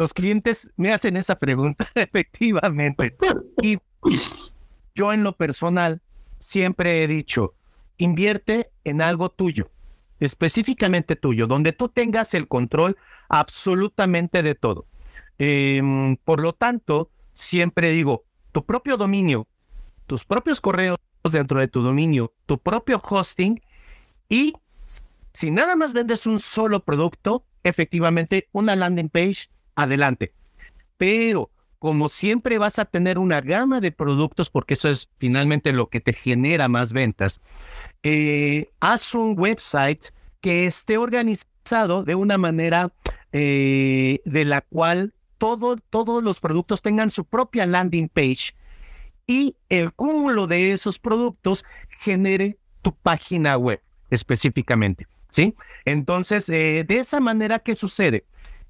los 0.00 0.12
clientes 0.12 0.72
me 0.76 0.92
hacen 0.92 1.16
esa 1.16 1.38
pregunta, 1.38 1.86
efectivamente. 1.94 3.16
Y 3.62 3.78
yo 4.96 5.12
en 5.12 5.22
lo 5.22 5.36
personal 5.36 6.02
siempre 6.40 7.04
he 7.04 7.06
dicho, 7.06 7.54
invierte 7.98 8.72
en 8.82 9.00
algo 9.00 9.28
tuyo, 9.28 9.70
específicamente 10.18 11.14
tuyo, 11.14 11.46
donde 11.46 11.72
tú 11.72 11.88
tengas 11.88 12.34
el 12.34 12.48
control 12.48 12.96
absolutamente 13.28 14.42
de 14.42 14.56
todo. 14.56 14.86
Em, 15.38 16.16
por 16.16 16.40
lo 16.40 16.52
tanto, 16.52 17.12
siempre 17.30 17.90
digo, 17.90 18.24
tu 18.50 18.66
propio 18.66 18.96
dominio, 18.96 19.46
tus 20.08 20.24
propios 20.24 20.60
correos 20.60 20.98
dentro 21.30 21.60
de 21.60 21.68
tu 21.68 21.80
dominio, 21.80 22.32
tu 22.46 22.58
propio 22.58 23.00
hosting 23.08 23.62
y 24.28 24.54
si 25.32 25.50
nada 25.50 25.76
más 25.76 25.92
vendes 25.92 26.26
un 26.26 26.38
solo 26.38 26.84
producto, 26.84 27.44
efectivamente 27.62 28.48
una 28.52 28.76
landing 28.76 29.08
page, 29.08 29.48
adelante. 29.74 30.32
Pero 30.96 31.50
como 31.78 32.08
siempre 32.08 32.58
vas 32.58 32.78
a 32.78 32.84
tener 32.84 33.18
una 33.18 33.40
gama 33.40 33.80
de 33.80 33.90
productos, 33.90 34.50
porque 34.50 34.74
eso 34.74 34.88
es 34.88 35.08
finalmente 35.16 35.72
lo 35.72 35.88
que 35.88 36.00
te 36.00 36.12
genera 36.12 36.68
más 36.68 36.92
ventas, 36.92 37.40
eh, 38.04 38.70
haz 38.78 39.14
un 39.14 39.34
website 39.36 40.04
que 40.40 40.66
esté 40.66 40.96
organizado 40.96 42.04
de 42.04 42.14
una 42.14 42.38
manera 42.38 42.92
eh, 43.32 44.20
de 44.24 44.44
la 44.44 44.60
cual 44.60 45.12
todo, 45.38 45.76
todos 45.76 46.22
los 46.22 46.38
productos 46.38 46.82
tengan 46.82 47.10
su 47.10 47.24
propia 47.24 47.66
landing 47.66 48.08
page 48.08 48.54
y 49.26 49.56
el 49.68 49.92
cúmulo 49.92 50.46
de 50.46 50.72
esos 50.72 51.00
productos 51.00 51.64
genere 51.88 52.58
tu 52.82 52.94
página 52.94 53.56
web 53.56 53.80
específicamente. 54.14 55.06
¿Sí? 55.30 55.54
Entonces, 55.84 56.48
eh, 56.50 56.84
de 56.86 56.98
esa 56.98 57.18
manera, 57.18 57.58
¿qué 57.58 57.74
sucede? 57.74 58.26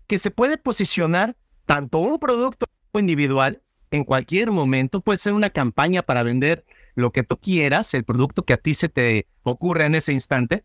Que 0.07 0.18
se 0.18 0.31
puede 0.31 0.59
posicionar 0.59 1.37
tanto 1.66 1.98
un 1.98 2.18
producto 2.18 2.66
individual 2.94 3.62
en 3.90 4.05
cualquier 4.05 4.50
momento, 4.50 5.00
puede 5.00 5.18
ser 5.18 5.33
una 5.33 5.50
campaña 5.50 6.02
para 6.02 6.22
vender 6.22 6.64
lo 6.94 7.12
que 7.12 7.22
tú 7.22 7.37
quieras, 7.37 7.92
el 7.94 8.05
producto 8.05 8.44
que 8.44 8.52
a 8.52 8.57
ti 8.57 8.74
se 8.74 8.88
te 8.88 9.26
ocurre 9.42 9.85
en 9.85 9.94
ese 9.94 10.12
instante, 10.12 10.64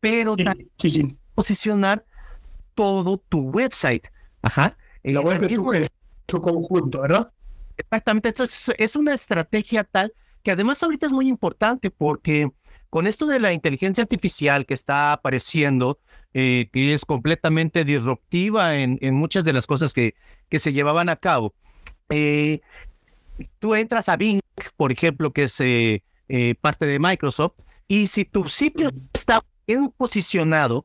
pero 0.00 0.36
sí, 0.78 1.16
posicionar 1.34 2.04
todo 2.74 3.18
tu 3.18 3.40
website. 3.50 4.06
Ajá. 4.42 4.76
La 5.02 5.20
web 5.20 5.44
es 5.44 5.90
tu 6.26 6.40
conjunto, 6.40 7.00
¿verdad? 7.00 7.32
Exactamente, 7.76 8.28
esto 8.28 8.44
es, 8.76 8.96
una 8.96 9.14
estrategia 9.14 9.84
tal 9.84 10.12
que 10.42 10.50
además 10.50 10.82
ahorita 10.82 11.06
es 11.06 11.12
muy 11.12 11.28
importante 11.28 11.90
porque 11.90 12.50
con 12.92 13.06
esto 13.06 13.26
de 13.26 13.40
la 13.40 13.54
inteligencia 13.54 14.02
artificial 14.02 14.66
que 14.66 14.74
está 14.74 15.14
apareciendo, 15.14 15.98
eh, 16.34 16.68
que 16.74 16.92
es 16.92 17.06
completamente 17.06 17.86
disruptiva 17.86 18.76
en, 18.76 18.98
muchas 19.14 19.44
de 19.44 19.54
las 19.54 19.66
cosas 19.66 19.94
que, 19.94 20.14
que 20.50 20.58
se 20.58 20.74
llevaban 20.74 21.08
a 21.08 21.16
cabo, 21.16 21.54
eh, 22.10 22.60
tú 23.60 23.74
entras 23.74 24.10
a 24.10 24.18
Bing, 24.18 24.40
por 24.76 24.92
ejemplo, 24.92 25.32
que 25.32 25.44
es 25.44 25.58
eh, 25.58 26.02
parte 26.60 26.84
de 26.84 26.98
Microsoft, 26.98 27.54
y 27.88 28.08
si 28.08 28.26
tu 28.26 28.46
sitio 28.50 28.90
está 29.14 29.42
bien 29.66 29.88
posicionado, 29.96 30.84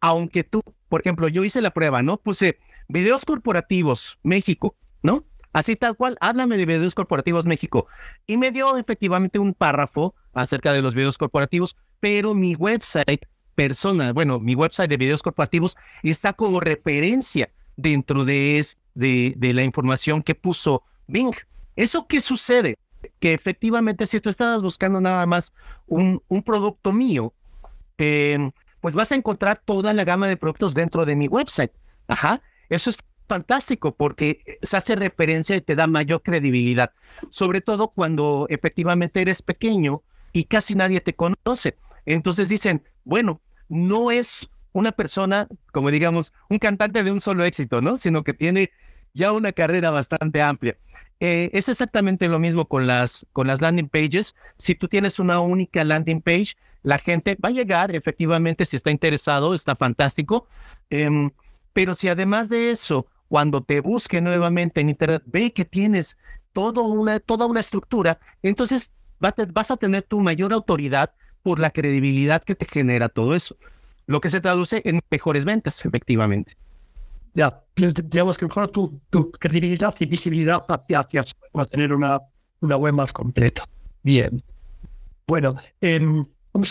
aunque 0.00 0.42
tú, 0.42 0.60
por 0.88 1.02
ejemplo, 1.02 1.28
yo 1.28 1.44
hice 1.44 1.60
la 1.60 1.70
prueba, 1.70 2.02
¿no? 2.02 2.16
Puse 2.16 2.58
videos 2.88 3.24
corporativos, 3.24 4.18
México, 4.24 4.74
¿no? 5.04 5.24
Así 5.52 5.76
tal 5.76 5.96
cual, 5.96 6.18
háblame 6.20 6.56
de 6.56 6.66
videos 6.66 6.96
corporativos 6.96 7.46
México. 7.46 7.86
Y 8.26 8.36
me 8.38 8.50
dio 8.50 8.76
efectivamente 8.76 9.38
un 9.38 9.54
párrafo 9.54 10.16
acerca 10.40 10.72
de 10.72 10.82
los 10.82 10.94
videos 10.94 11.18
corporativos, 11.18 11.76
pero 12.00 12.34
mi 12.34 12.54
website 12.54 13.26
personal, 13.54 14.12
bueno, 14.12 14.38
mi 14.38 14.54
website 14.54 14.88
de 14.90 14.96
videos 14.96 15.22
corporativos 15.22 15.76
está 16.02 16.32
como 16.32 16.60
referencia 16.60 17.50
dentro 17.76 18.24
de, 18.24 18.64
de, 18.94 19.34
de 19.36 19.52
la 19.52 19.64
información 19.64 20.22
que 20.22 20.34
puso 20.34 20.82
Bing. 21.06 21.34
¿Eso 21.76 22.06
qué 22.06 22.20
sucede? 22.20 22.76
Que 23.20 23.32
efectivamente 23.32 24.06
si 24.06 24.20
tú 24.20 24.30
estabas 24.30 24.62
buscando 24.62 25.00
nada 25.00 25.26
más 25.26 25.52
un, 25.86 26.22
un 26.28 26.42
producto 26.42 26.92
mío, 26.92 27.32
eh, 27.98 28.50
pues 28.80 28.94
vas 28.94 29.12
a 29.12 29.16
encontrar 29.16 29.58
toda 29.64 29.92
la 29.92 30.04
gama 30.04 30.28
de 30.28 30.36
productos 30.36 30.74
dentro 30.74 31.04
de 31.04 31.16
mi 31.16 31.28
website. 31.28 31.72
Ajá. 32.06 32.42
Eso 32.68 32.90
es 32.90 32.98
fantástico 33.28 33.94
porque 33.94 34.58
se 34.62 34.76
hace 34.76 34.96
referencia 34.96 35.54
y 35.56 35.60
te 35.60 35.76
da 35.76 35.86
mayor 35.86 36.22
credibilidad, 36.22 36.92
sobre 37.30 37.60
todo 37.60 37.88
cuando 37.88 38.46
efectivamente 38.48 39.20
eres 39.20 39.42
pequeño 39.42 40.02
y 40.32 40.44
casi 40.44 40.74
nadie 40.74 41.00
te 41.00 41.14
conoce. 41.14 41.76
Entonces 42.06 42.48
dicen, 42.48 42.82
bueno, 43.04 43.40
no 43.68 44.10
es 44.10 44.50
una 44.72 44.92
persona, 44.92 45.48
como 45.72 45.90
digamos, 45.90 46.32
un 46.48 46.58
cantante 46.58 47.02
de 47.02 47.10
un 47.10 47.20
solo 47.20 47.44
éxito, 47.44 47.80
¿no? 47.80 47.96
Sino 47.96 48.24
que 48.24 48.34
tiene 48.34 48.70
ya 49.14 49.32
una 49.32 49.52
carrera 49.52 49.90
bastante 49.90 50.40
amplia. 50.40 50.76
Eh, 51.20 51.50
es 51.52 51.68
exactamente 51.68 52.28
lo 52.28 52.38
mismo 52.38 52.68
con 52.68 52.86
las, 52.86 53.26
con 53.32 53.46
las 53.46 53.60
landing 53.60 53.88
pages. 53.88 54.34
Si 54.56 54.74
tú 54.74 54.88
tienes 54.88 55.18
una 55.18 55.40
única 55.40 55.84
landing 55.84 56.22
page, 56.22 56.54
la 56.82 56.98
gente 56.98 57.36
va 57.42 57.48
a 57.48 57.52
llegar, 57.52 57.94
efectivamente, 57.94 58.64
si 58.64 58.76
está 58.76 58.90
interesado, 58.90 59.54
está 59.54 59.74
fantástico. 59.74 60.46
Em, 60.90 61.30
pero 61.72 61.94
si 61.94 62.08
además 62.08 62.48
de 62.48 62.70
eso 62.70 63.06
cuando 63.28 63.62
te 63.62 63.80
busque 63.80 64.20
nuevamente 64.20 64.80
en 64.80 64.88
Internet, 64.88 65.22
ve 65.26 65.52
que 65.52 65.64
tienes 65.64 66.16
todo 66.52 66.82
una, 66.82 67.20
toda 67.20 67.46
una 67.46 67.60
estructura, 67.60 68.18
entonces 68.42 68.94
vas 69.20 69.70
a 69.70 69.76
tener 69.76 70.02
tu 70.02 70.20
mayor 70.20 70.52
autoridad 70.52 71.10
por 71.42 71.58
la 71.58 71.70
credibilidad 71.70 72.42
que 72.42 72.54
te 72.54 72.66
genera 72.66 73.08
todo 73.08 73.34
eso, 73.34 73.56
lo 74.06 74.20
que 74.20 74.30
se 74.30 74.40
traduce 74.40 74.82
en 74.84 75.00
mejores 75.10 75.44
ventas, 75.44 75.84
efectivamente. 75.84 76.56
Ya, 77.34 77.62
digamos 77.76 78.38
que 78.38 78.46
mejor 78.46 78.70
tu, 78.70 79.00
credibilidad 79.38 79.94
y 79.98 80.06
visibilidad 80.06 80.64
hacia, 80.68 81.24
para 81.52 81.66
tener 81.66 81.92
una, 81.92 82.20
una 82.60 82.76
web 82.76 82.94
más 82.94 83.12
completa. 83.12 83.64
Bien. 84.02 84.42
Bueno, 85.26 85.56
em, 85.80 86.24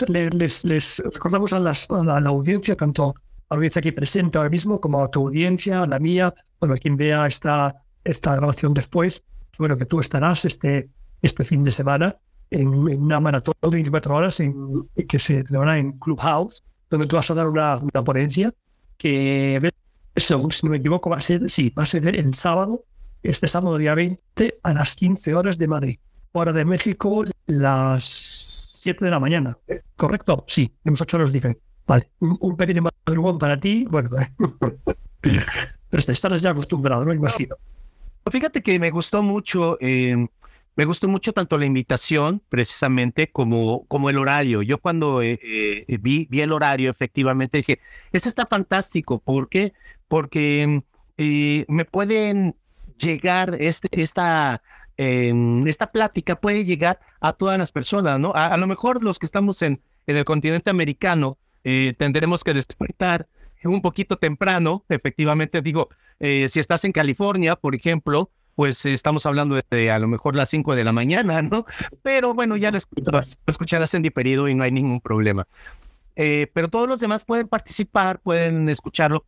les, 0.08 0.64
les, 0.64 1.02
recordamos 1.12 1.52
a, 1.52 1.60
las, 1.60 1.88
a 1.90 2.20
la 2.20 2.28
audiencia, 2.28 2.74
tanto 2.76 3.14
audiencia 3.48 3.80
aquí 3.80 3.92
presente 3.92 4.36
ahora 4.36 4.50
mismo, 4.50 4.80
como 4.80 5.02
a 5.02 5.08
tu 5.08 5.26
audiencia, 5.26 5.82
a 5.82 5.86
la 5.86 5.98
mía, 5.98 6.34
bueno, 6.60 6.74
quien 6.76 6.96
vea 6.96 7.26
esta, 7.26 7.82
esta 8.04 8.36
grabación 8.36 8.74
después, 8.74 9.22
bueno, 9.58 9.76
que 9.78 9.86
tú 9.86 10.00
estarás 10.00 10.44
este, 10.44 10.88
este 11.22 11.44
fin 11.44 11.64
de 11.64 11.70
semana 11.70 12.16
en, 12.50 12.68
una 12.68 13.20
maratón 13.20 13.54
de 13.62 13.68
24 13.68 14.14
horas 14.14 14.40
en, 14.40 14.88
que 15.08 15.18
se 15.18 15.42
celebrará 15.44 15.78
en 15.78 15.92
Clubhouse, 15.92 16.62
donde 16.90 17.06
tú 17.06 17.16
vas 17.16 17.30
a 17.30 17.34
dar 17.34 17.48
una, 17.48 17.78
una 17.78 18.04
ponencia 18.04 18.52
que, 18.96 19.70
eso, 20.14 20.48
si 20.50 20.66
no 20.66 20.70
me 20.70 20.78
equivoco, 20.78 21.10
va 21.10 21.18
a 21.18 21.20
ser, 21.20 21.48
sí, 21.48 21.70
va 21.70 21.84
a 21.84 21.86
ser 21.86 22.16
el 22.16 22.34
sábado, 22.34 22.84
este 23.22 23.46
sábado 23.46 23.78
día 23.78 23.94
20 23.94 24.58
a 24.62 24.72
las 24.72 24.96
15 24.96 25.34
horas 25.34 25.58
de 25.58 25.68
Madrid. 25.68 25.98
Hora 26.32 26.52
de 26.52 26.64
México, 26.64 27.24
las 27.46 28.04
7 28.04 29.04
de 29.04 29.10
la 29.10 29.20
mañana. 29.20 29.56
¿Correcto? 29.96 30.44
Sí, 30.46 30.72
tenemos 30.82 31.00
8 31.00 31.16
horas 31.16 31.32
diferentes. 31.32 31.64
Vale, 31.86 32.10
un, 32.20 32.36
un 32.40 32.56
pequeño 32.56 32.82
madrugón 33.06 33.38
para 33.38 33.56
ti, 33.56 33.86
bueno, 33.88 34.10
pero 35.20 36.00
estarás 36.06 36.42
ya 36.42 36.50
acostumbrado, 36.50 37.04
no 37.04 37.14
imagino. 37.14 37.56
Fíjate 38.30 38.62
que 38.62 38.78
me 38.78 38.90
gustó 38.90 39.22
mucho, 39.22 39.78
eh, 39.80 40.26
me 40.78 40.84
gustó 40.84 41.08
mucho 41.08 41.32
tanto 41.32 41.58
la 41.58 41.66
invitación, 41.66 42.40
precisamente, 42.48 43.30
como, 43.30 43.84
como 43.88 44.08
el 44.08 44.16
horario. 44.16 44.62
Yo 44.62 44.78
cuando 44.78 45.20
eh, 45.20 45.38
eh, 45.42 45.98
vi, 46.00 46.26
vi 46.30 46.40
el 46.40 46.52
horario, 46.52 46.88
efectivamente, 46.88 47.58
dije, 47.58 47.80
este 48.12 48.28
está 48.28 48.46
fantástico. 48.46 49.18
¿Por 49.18 49.48
qué? 49.48 49.74
Porque 50.06 50.82
me 51.18 51.84
pueden 51.84 52.54
llegar 52.96 53.56
este, 53.58 53.88
esta, 54.00 54.62
em, 54.96 55.66
esta 55.66 55.90
plática, 55.90 56.40
puede 56.40 56.64
llegar 56.64 57.00
a 57.20 57.32
todas 57.32 57.58
las 57.58 57.72
personas, 57.72 58.20
¿no? 58.20 58.32
A, 58.34 58.46
a 58.46 58.56
lo 58.56 58.68
mejor 58.68 59.02
los 59.02 59.18
que 59.18 59.26
estamos 59.26 59.60
en, 59.62 59.82
en 60.06 60.16
el 60.16 60.24
continente 60.24 60.70
americano, 60.70 61.38
eh, 61.64 61.94
tendremos 61.98 62.44
que 62.44 62.54
despertar 62.54 63.28
un 63.64 63.82
poquito 63.82 64.16
temprano, 64.16 64.84
efectivamente 64.88 65.60
digo, 65.60 65.88
eh, 66.20 66.48
si 66.48 66.60
estás 66.60 66.84
en 66.84 66.92
California, 66.92 67.56
por 67.56 67.74
ejemplo, 67.74 68.30
pues 68.58 68.84
estamos 68.86 69.24
hablando 69.24 69.56
de, 69.70 69.90
a 69.92 70.00
lo 70.00 70.08
mejor 70.08 70.34
las 70.34 70.48
5 70.48 70.74
de 70.74 70.82
la 70.82 70.90
mañana, 70.90 71.42
¿no? 71.42 71.64
Pero 72.02 72.34
bueno, 72.34 72.56
ya 72.56 72.72
lo 72.72 72.78
escucharás, 73.46 73.94
en 73.94 74.02
diferido 74.02 74.48
y 74.48 74.54
no 74.56 74.64
hay 74.64 74.72
ningún 74.72 75.00
problema. 75.00 75.46
Eh, 76.16 76.50
pero 76.52 76.66
todos 76.66 76.88
los 76.88 77.00
demás 77.00 77.24
pueden 77.24 77.46
participar, 77.46 78.18
pueden 78.18 78.68
escucharlo. 78.68 79.24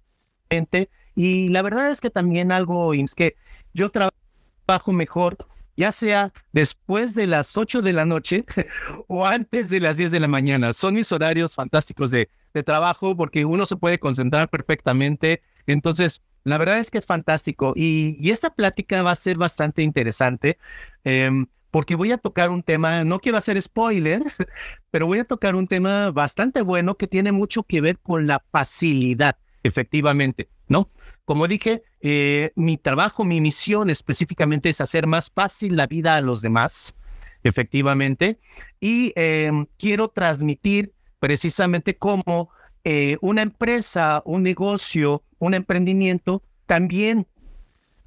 Y 1.15 1.49
la 1.51 1.63
verdad 1.63 1.93
es 1.93 2.01
que 2.01 2.11
también 2.11 2.51
algo 2.51 2.93
es 2.93 3.15
que 3.15 3.37
yo 3.73 3.93
trabajo 3.93 4.91
mejor 4.91 5.37
ya 5.77 5.93
sea 5.93 6.33
después 6.51 7.15
de 7.15 7.29
las 7.29 7.57
8 7.57 7.83
de 7.83 7.93
la 7.93 8.05
noche 8.05 8.45
o 9.07 9.27
antes 9.27 9.71
de 9.71 9.79
las 9.79 9.97
10 9.97 10.11
de 10.11 10.19
la 10.19 10.27
mañana. 10.27 10.73
Son 10.73 10.95
mis 10.95 11.13
horarios 11.13 11.55
fantásticos 11.55 12.11
de, 12.11 12.29
trabajo 12.65 13.17
porque 13.17 13.45
uno 13.45 13.65
se 13.65 13.77
puede 13.77 14.01
concentrar 14.01 14.51
perfectamente. 14.51 15.41
Entonces, 15.69 16.21
la 16.45 16.59
verdad 16.59 16.79
es 16.79 16.91
que 16.91 16.99
es 16.99 17.07
fantástico 17.07 17.73
y, 17.77 18.31
esta 18.31 18.51
plática 18.51 19.03
va 19.03 19.13
a 19.13 19.17
ser 19.17 19.37
bastante 19.37 19.83
interesante 19.83 20.59
em, 21.05 21.47
porque 21.71 21.95
voy 21.95 22.13
a 22.13 22.19
tocar 22.19 22.51
un 22.51 22.63
tema, 22.63 23.05
no 23.05 23.21
quiero 23.21 23.39
hacer 23.39 23.61
spoiler, 23.61 24.23
pero 24.91 25.07
voy 25.07 25.21
a 25.21 25.25
tocar 25.25 25.55
un 25.55 25.69
tema 25.69 26.11
bastante 26.11 26.63
bueno 26.63 26.97
que 26.97 27.07
tiene 27.07 27.33
mucho 27.33 27.63
que 27.63 27.81
ver 27.81 27.99
con 27.99 28.27
la 28.27 28.41
facilidad, 28.51 29.37
efectivamente, 29.63 30.49
¿no? 30.69 30.91
como 31.31 31.47
dije, 31.47 31.85
eh, 32.01 32.51
mi 32.57 32.77
trabajo, 32.77 33.25
mi 33.25 33.41
misión 33.41 33.89
específicamente 33.89 34.69
es 34.69 34.81
hacer 34.81 35.07
más 35.07 35.31
fácil 35.31 35.77
la 35.77 35.87
vida 35.87 36.17
a 36.17 36.21
los 36.23 36.43
demás, 36.43 36.97
efectivamente, 37.45 38.41
y 38.81 39.13
em, 39.15 39.67
quiero 39.79 40.09
transmitir 40.09 40.93
precisamente 41.21 41.97
cómo 41.97 42.51
eh, 42.85 43.19
una 43.21 43.43
empresa, 43.43 44.23
un 44.25 44.43
negocio, 44.43 45.23
un 45.39 45.55
emprendimiento, 45.55 46.43
también 46.67 47.27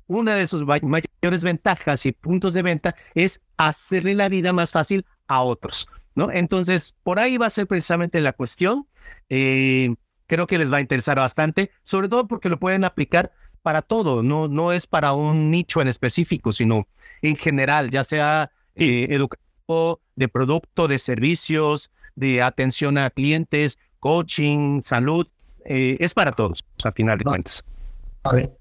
una 0.07 0.35
de 0.35 0.47
sus 0.47 0.65
mayores 0.65 1.43
ventajas 1.43 2.05
y 2.05 2.11
puntos 2.11 2.53
de 2.53 2.61
venta 2.61 2.95
es 3.15 3.41
hacerle 3.57 4.15
la 4.15 4.29
vida 4.29 4.53
más 4.53 4.71
fácil 4.71 5.05
a 5.27 5.41
otros, 5.41 5.87
¿no? 6.15 6.31
Entonces, 6.31 6.95
por 7.03 7.19
ahí 7.19 7.37
va 7.37 7.47
a 7.47 7.51
ser 7.51 7.67
precisamente 7.67 8.21
la 8.21 8.33
cuestión. 8.33 8.87
Eh, 9.29 9.95
creo 10.27 10.47
que 10.47 10.57
les 10.57 10.71
va 10.71 10.77
a 10.77 10.81
interesar 10.81 11.17
bastante, 11.17 11.71
sobre 11.83 12.09
todo 12.09 12.27
porque 12.27 12.49
lo 12.49 12.59
pueden 12.59 12.83
aplicar 12.83 13.31
para 13.61 13.81
todo, 13.81 14.23
no, 14.23 14.47
no 14.47 14.71
es 14.71 14.87
para 14.87 15.13
un 15.13 15.49
nicho 15.49 15.81
en 15.81 15.87
específico, 15.87 16.51
sino 16.51 16.87
en 17.21 17.37
general, 17.37 17.89
ya 17.89 18.03
sea 18.03 18.51
eh, 18.75 19.07
educativo, 19.09 20.01
de 20.15 20.27
producto, 20.27 20.87
de 20.87 20.99
servicios, 20.99 21.89
de 22.15 22.41
atención 22.41 22.97
a 22.97 23.09
clientes, 23.09 23.79
coaching, 24.03 24.81
salud, 24.81 25.25
eh, 25.63 25.95
es 25.97 26.13
para 26.13 26.33
todos, 26.33 26.59
a 26.83 26.91
final 26.91 27.17
de 27.17 27.23
cuentas. 27.23 27.63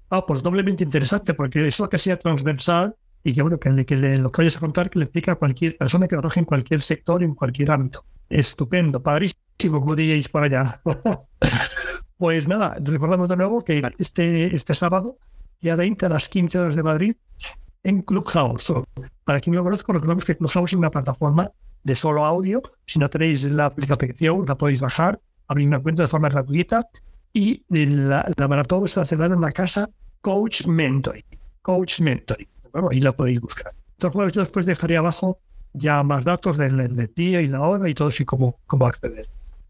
Ah, 0.09 0.25
pues 0.25 0.41
doblemente 0.41 0.85
interesante, 0.85 1.33
porque 1.33 1.67
eso 1.67 1.89
que 1.89 1.97
sea 1.97 2.17
transversal 2.17 2.95
y 3.25 3.33
que 3.33 3.41
bueno, 3.41 3.59
que, 3.59 3.85
que 3.85 3.95
le, 3.97 4.19
lo 4.19 4.31
que 4.31 4.41
vayas 4.41 4.55
a 4.55 4.61
contar 4.61 4.89
que 4.89 4.99
le 4.99 5.05
explica 5.05 5.33
a 5.33 5.35
cualquier 5.35 5.77
persona 5.77 6.07
que 6.07 6.15
trabaje 6.15 6.39
en 6.39 6.45
cualquier 6.45 6.81
sector, 6.81 7.21
en 7.23 7.35
cualquier 7.35 7.71
ámbito. 7.71 8.05
Estupendo, 8.29 9.03
padrísimo, 9.03 9.81
como 9.81 9.97
diríais 9.97 10.29
por 10.29 10.43
allá. 10.43 10.81
pues 12.17 12.47
nada, 12.47 12.77
recordamos 12.81 13.27
de 13.27 13.35
nuevo 13.35 13.65
que 13.65 13.81
este, 13.97 14.55
este 14.55 14.73
sábado, 14.75 15.17
día 15.59 15.75
20 15.75 16.05
a 16.05 16.09
las 16.09 16.29
15 16.29 16.57
horas 16.57 16.75
de 16.77 16.83
Madrid, 16.83 17.15
en 17.83 18.01
Clubhouse. 18.01 18.73
Para 19.25 19.41
quien 19.41 19.55
no 19.55 19.59
lo 19.59 19.65
conozca, 19.65 19.91
recordamos 19.91 20.23
que 20.23 20.37
Clubhouse 20.37 20.71
es 20.71 20.77
una 20.77 20.89
plataforma 20.89 21.51
de 21.83 21.95
solo 21.95 22.23
audio. 22.23 22.61
Si 22.85 22.97
no 22.97 23.09
tenéis 23.09 23.43
la 23.43 23.65
aplicación, 23.65 24.45
la 24.47 24.55
podéis 24.55 24.79
bajar, 24.79 25.19
abrir 25.53 25.67
una 25.67 25.79
cuenta 25.79 26.03
de 26.03 26.07
forma 26.07 26.29
gratuita 26.29 26.87
y 27.31 27.63
la, 27.69 28.31
la 28.35 28.47
maratón 28.47 28.87
se 28.87 28.99
hace 28.99 29.15
en 29.15 29.41
la 29.41 29.51
casa 29.51 29.89
Coach 30.21 30.67
Mentoring. 30.67 31.25
Coach 31.61 31.99
Mentoring. 31.99 32.47
Bueno, 32.71 32.89
ahí 32.91 32.99
la 32.99 33.11
podéis 33.11 33.41
buscar. 33.41 33.73
Entonces, 33.99 34.33
yo 34.33 34.41
después 34.41 34.65
dejaré 34.65 34.97
abajo 34.97 35.39
ya 35.73 36.03
más 36.03 36.23
datos 36.23 36.57
del, 36.57 36.77
del, 36.77 37.11
día 37.15 37.41
y 37.41 37.47
la 37.47 37.61
hora 37.61 37.89
y 37.89 37.93
todo 37.93 38.09
así 38.09 38.25
como, 38.25 38.59
como 38.67 38.85
acceder. 38.85 39.27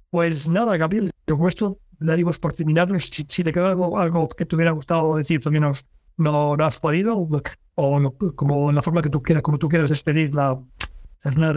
Pues 0.10 0.48
nada, 0.48 0.76
Gabriel, 0.78 1.12
con 1.26 1.48
esto 1.48 1.78
daríamos 2.00 2.38
por 2.38 2.54
terminado. 2.54 2.98
Si, 3.00 3.26
si, 3.28 3.43
te 3.43 3.54
quedó 3.54 3.67
algo, 3.67 3.98
algo 3.98 4.30
que 4.30 4.46
te 4.46 4.56
hubiera 4.56 4.72
gustado 4.72 5.15
decir, 5.15 5.41
también 5.41 5.63
no, 5.63 5.74
no, 6.17 6.65
has 6.65 6.80
podido, 6.80 7.17
o 7.17 8.13
como 8.36 8.69
en 8.69 8.76
la 8.76 8.82
forma 8.82 9.02
que 9.02 9.10
tú 9.10 9.22
quieras, 9.22 9.41
como 9.41 9.58
tú 9.58 9.67
quieras 9.69 9.89
despedir 9.89 10.34
la, 10.36 10.60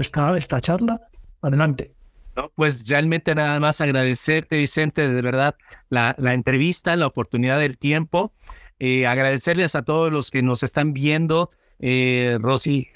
esta, 0.00 0.36
esta 0.36 0.60
charla, 0.60 1.00
adelante. 1.42 1.92
No, 2.36 2.52
pues 2.54 2.86
realmente 2.86 3.34
nada 3.34 3.58
más 3.60 3.80
agradecerte, 3.80 4.58
Vicente, 4.58 5.08
de 5.08 5.22
verdad, 5.22 5.56
la, 5.88 6.14
la 6.18 6.34
entrevista, 6.34 6.94
la 6.94 7.06
oportunidad 7.06 7.58
del 7.58 7.78
tiempo. 7.78 8.32
Eh, 8.78 9.06
agradecerles 9.06 9.74
a 9.74 9.82
todos 9.82 10.12
los 10.12 10.30
que 10.30 10.42
nos 10.42 10.62
están 10.62 10.92
viendo. 10.92 11.50
Eh, 11.78 12.36
Rosy 12.40 12.88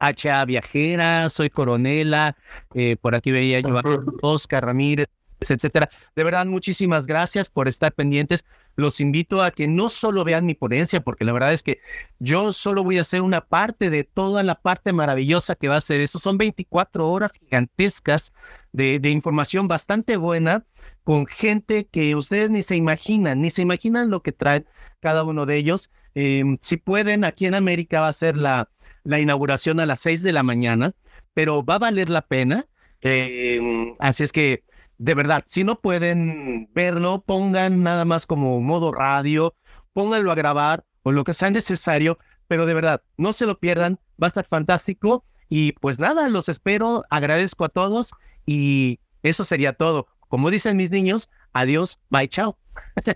HA 0.00 0.44
Viajera, 0.44 1.28
soy 1.28 1.50
Coronela, 1.50 2.36
eh, 2.74 2.96
por 3.00 3.14
aquí 3.14 3.30
veía 3.30 3.60
yo 3.60 3.78
a 3.78 3.82
Oscar 4.22 4.64
Ramírez, 4.64 5.08
etcétera. 5.40 5.88
De 6.16 6.24
verdad, 6.24 6.46
muchísimas 6.46 7.06
gracias 7.06 7.50
por 7.50 7.68
estar 7.68 7.92
pendientes. 7.92 8.44
Los 8.76 9.00
invito 9.00 9.42
a 9.42 9.50
que 9.50 9.66
no 9.68 9.88
solo 9.88 10.24
vean 10.24 10.46
mi 10.46 10.54
ponencia, 10.54 11.00
porque 11.00 11.24
la 11.24 11.32
verdad 11.32 11.52
es 11.52 11.62
que 11.62 11.80
yo 12.18 12.52
solo 12.52 12.84
voy 12.84 12.98
a 12.98 13.02
hacer 13.02 13.22
una 13.22 13.40
parte 13.40 13.90
de 13.90 14.04
toda 14.04 14.42
la 14.42 14.60
parte 14.60 14.92
maravillosa 14.92 15.54
que 15.54 15.68
va 15.68 15.76
a 15.76 15.80
ser 15.80 16.00
eso. 16.00 16.18
Son 16.18 16.38
24 16.38 17.08
horas 17.08 17.32
gigantescas 17.32 18.32
de, 18.72 19.00
información 19.08 19.68
bastante 19.68 20.16
buena 20.16 20.64
con 21.02 21.26
gente 21.26 21.86
que 21.86 22.14
ustedes 22.14 22.50
ni 22.50 22.62
se 22.62 22.76
imaginan, 22.76 23.40
ni 23.40 23.50
se 23.50 23.62
imaginan 23.62 24.10
lo 24.10 24.22
que 24.22 24.32
traen 24.32 24.66
cada 25.00 25.24
uno 25.24 25.46
de 25.46 25.56
ellos. 25.56 25.90
Em, 26.14 26.58
si 26.60 26.76
pueden, 26.76 27.24
aquí 27.24 27.46
en 27.46 27.54
América 27.54 28.00
va 28.00 28.08
a 28.08 28.12
ser 28.12 28.36
la, 28.36 28.70
la 29.04 29.18
inauguración 29.18 29.80
a 29.80 29.86
las 29.86 30.00
6 30.00 30.22
de 30.22 30.32
la 30.32 30.42
mañana, 30.42 30.94
pero 31.34 31.64
va 31.64 31.76
a 31.76 31.78
valer 31.78 32.10
la 32.10 32.22
pena. 32.22 32.66
Em, 33.00 33.94
así 33.98 34.22
es 34.22 34.32
que, 34.32 34.64
de 34.98 35.14
verdad, 35.14 35.44
si 35.46 35.64
no 35.64 35.80
pueden 35.80 36.68
verlo, 36.74 37.22
pongan 37.24 37.82
nada 37.82 38.04
más 38.04 38.26
como 38.26 38.60
modo 38.60 38.92
radio, 38.92 39.54
pónganlo 39.92 40.32
a 40.32 40.34
grabar 40.34 40.84
o 41.04 41.12
lo 41.12 41.24
que 41.24 41.34
sea 41.34 41.50
necesario, 41.50 42.18
pero 42.48 42.66
de 42.66 42.74
verdad, 42.74 43.02
no 43.16 43.32
se 43.32 43.46
lo 43.46 43.58
pierdan, 43.58 44.00
va 44.20 44.26
a 44.26 44.28
estar 44.28 44.44
fantástico. 44.44 45.24
Y 45.48 45.72
pues 45.72 45.98
nada, 45.98 46.28
los 46.28 46.48
espero, 46.48 47.04
agradezco 47.10 47.64
a 47.64 47.68
todos 47.68 48.12
y 48.44 49.00
eso 49.22 49.44
sería 49.44 49.72
todo. 49.72 50.08
Como 50.28 50.50
dicen 50.50 50.76
mis 50.76 50.90
niños, 50.90 51.30
adiós, 51.52 51.98
bye, 52.10 52.28
chao. 52.28 52.58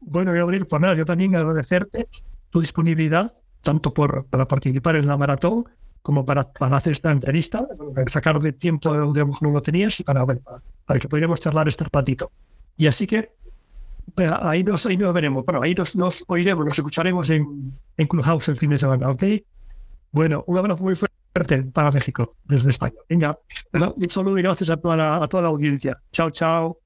bueno, 0.00 0.32
Gabriel, 0.32 0.66
pues 0.66 0.82
nada, 0.82 0.94
yo 0.94 1.04
también 1.04 1.36
agradecerte 1.36 2.08
tu 2.50 2.60
disponibilidad, 2.60 3.32
tanto 3.60 3.92
por, 3.92 4.26
para 4.26 4.48
participar 4.48 4.96
en 4.96 5.06
la 5.06 5.16
maratón 5.16 5.66
como 6.06 6.24
para, 6.24 6.48
para 6.52 6.76
hacer 6.76 6.92
esta 6.92 7.10
entrevista, 7.10 7.66
sacar 8.06 8.38
de 8.38 8.52
tiempo 8.52 8.92
de 8.92 9.00
donde 9.00 9.24
no 9.40 9.50
lo 9.50 9.60
tenías 9.60 10.04
para, 10.04 10.24
para, 10.24 11.00
que 11.00 11.08
pudiéramos 11.08 11.40
charlar 11.40 11.66
este 11.66 11.84
ratito. 11.92 12.30
Y 12.76 12.86
así 12.86 13.08
que 13.08 13.32
ahí 14.40 14.62
nos, 14.62 14.86
ahí 14.86 14.96
nos 14.96 15.12
veremos. 15.12 15.44
Bueno, 15.44 15.62
ahí 15.62 15.74
nos, 15.74 15.96
nos 15.96 16.24
oiremos, 16.28 16.64
nos 16.64 16.78
escucharemos 16.78 17.28
en, 17.30 17.76
en 17.96 18.06
Clubhouse 18.06 18.46
el 18.46 18.56
fin 18.56 18.70
de 18.70 18.78
semana, 18.78 19.10
¿ok? 19.10 19.24
Bueno, 20.12 20.44
un 20.46 20.56
abrazo 20.56 20.80
muy 20.80 20.94
fuerte 20.94 21.64
para 21.72 21.90
México, 21.90 22.36
desde 22.44 22.70
España. 22.70 22.94
Venga, 23.08 23.36
un 23.72 24.08
saludo 24.08 24.38
y 24.38 24.42
gracias 24.42 24.70
a 24.70 24.76
toda 24.76 24.96
la, 24.96 25.16
a 25.16 25.26
toda 25.26 25.42
la 25.42 25.48
audiencia. 25.48 26.00
Chao, 26.12 26.30
chao. 26.30 26.78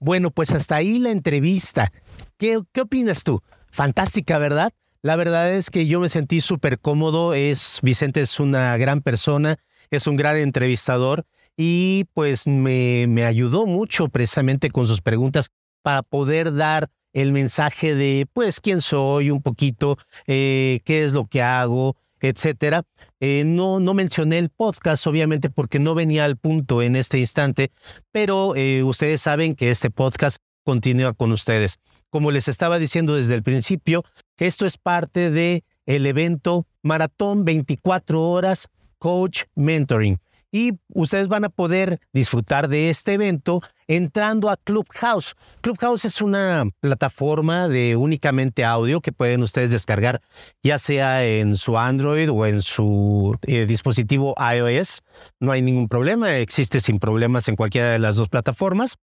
Bueno, 0.00 0.30
pues 0.30 0.52
hasta 0.52 0.76
ahí 0.76 0.98
la 0.98 1.12
entrevista. 1.12 1.90
¿Qué, 2.36 2.60
qué 2.72 2.82
opinas 2.82 3.24
tú? 3.24 3.40
Fantástica, 3.70 4.36
¿verdad? 4.36 4.74
La 5.04 5.16
verdad 5.16 5.52
es 5.52 5.68
que 5.68 5.84
yo 5.84 6.00
me 6.00 6.08
sentí 6.08 6.40
súper 6.40 6.78
cómodo. 6.78 7.34
Es, 7.34 7.80
Vicente 7.82 8.22
es 8.22 8.40
una 8.40 8.74
gran 8.78 9.02
persona, 9.02 9.58
es 9.90 10.06
un 10.06 10.16
gran 10.16 10.38
entrevistador 10.38 11.26
y 11.58 12.06
pues 12.14 12.46
me, 12.46 13.04
me 13.06 13.26
ayudó 13.26 13.66
mucho 13.66 14.08
precisamente 14.08 14.70
con 14.70 14.86
sus 14.86 15.02
preguntas 15.02 15.50
para 15.82 16.02
poder 16.02 16.54
dar 16.54 16.88
el 17.12 17.32
mensaje 17.32 17.94
de 17.94 18.26
pues 18.32 18.62
quién 18.62 18.80
soy 18.80 19.30
un 19.30 19.42
poquito, 19.42 19.98
eh, 20.26 20.80
qué 20.86 21.04
es 21.04 21.12
lo 21.12 21.26
que 21.26 21.42
hago, 21.42 21.98
etcétera. 22.18 22.84
Eh, 23.20 23.42
no, 23.44 23.80
no 23.80 23.92
mencioné 23.92 24.38
el 24.38 24.48
podcast, 24.48 25.06
obviamente, 25.06 25.50
porque 25.50 25.80
no 25.80 25.94
venía 25.94 26.24
al 26.24 26.38
punto 26.38 26.80
en 26.80 26.96
este 26.96 27.18
instante, 27.18 27.72
pero 28.10 28.56
eh, 28.56 28.82
ustedes 28.82 29.20
saben 29.20 29.54
que 29.54 29.70
este 29.70 29.90
podcast 29.90 30.38
continúa 30.64 31.12
con 31.12 31.30
ustedes. 31.30 31.76
Como 32.08 32.30
les 32.30 32.48
estaba 32.48 32.78
diciendo 32.78 33.16
desde 33.16 33.34
el 33.34 33.42
principio, 33.42 34.02
esto 34.38 34.66
es 34.66 34.78
parte 34.78 35.30
de 35.30 35.64
el 35.86 36.06
evento 36.06 36.66
Maratón 36.82 37.44
24 37.44 38.22
Horas 38.22 38.68
Coach 38.98 39.44
Mentoring 39.54 40.18
y 40.54 40.78
ustedes 40.94 41.26
van 41.26 41.44
a 41.44 41.48
poder 41.48 41.98
disfrutar 42.12 42.68
de 42.68 42.88
este 42.88 43.14
evento 43.14 43.60
entrando 43.88 44.50
a 44.50 44.56
Clubhouse. 44.56 45.34
Clubhouse 45.60 46.04
es 46.04 46.22
una 46.22 46.64
plataforma 46.78 47.66
de 47.66 47.96
únicamente 47.96 48.64
audio 48.64 49.00
que 49.00 49.10
pueden 49.10 49.42
ustedes 49.42 49.72
descargar 49.72 50.20
ya 50.62 50.78
sea 50.78 51.26
en 51.26 51.56
su 51.56 51.76
Android 51.76 52.30
o 52.30 52.46
en 52.46 52.62
su 52.62 53.36
eh, 53.48 53.66
dispositivo 53.66 54.36
iOS. 54.38 55.02
No 55.40 55.50
hay 55.50 55.60
ningún 55.60 55.88
problema, 55.88 56.36
existe 56.36 56.78
sin 56.78 57.00
problemas 57.00 57.48
en 57.48 57.56
cualquiera 57.56 57.90
de 57.90 57.98
las 57.98 58.14
dos 58.14 58.28
plataformas. 58.28 58.96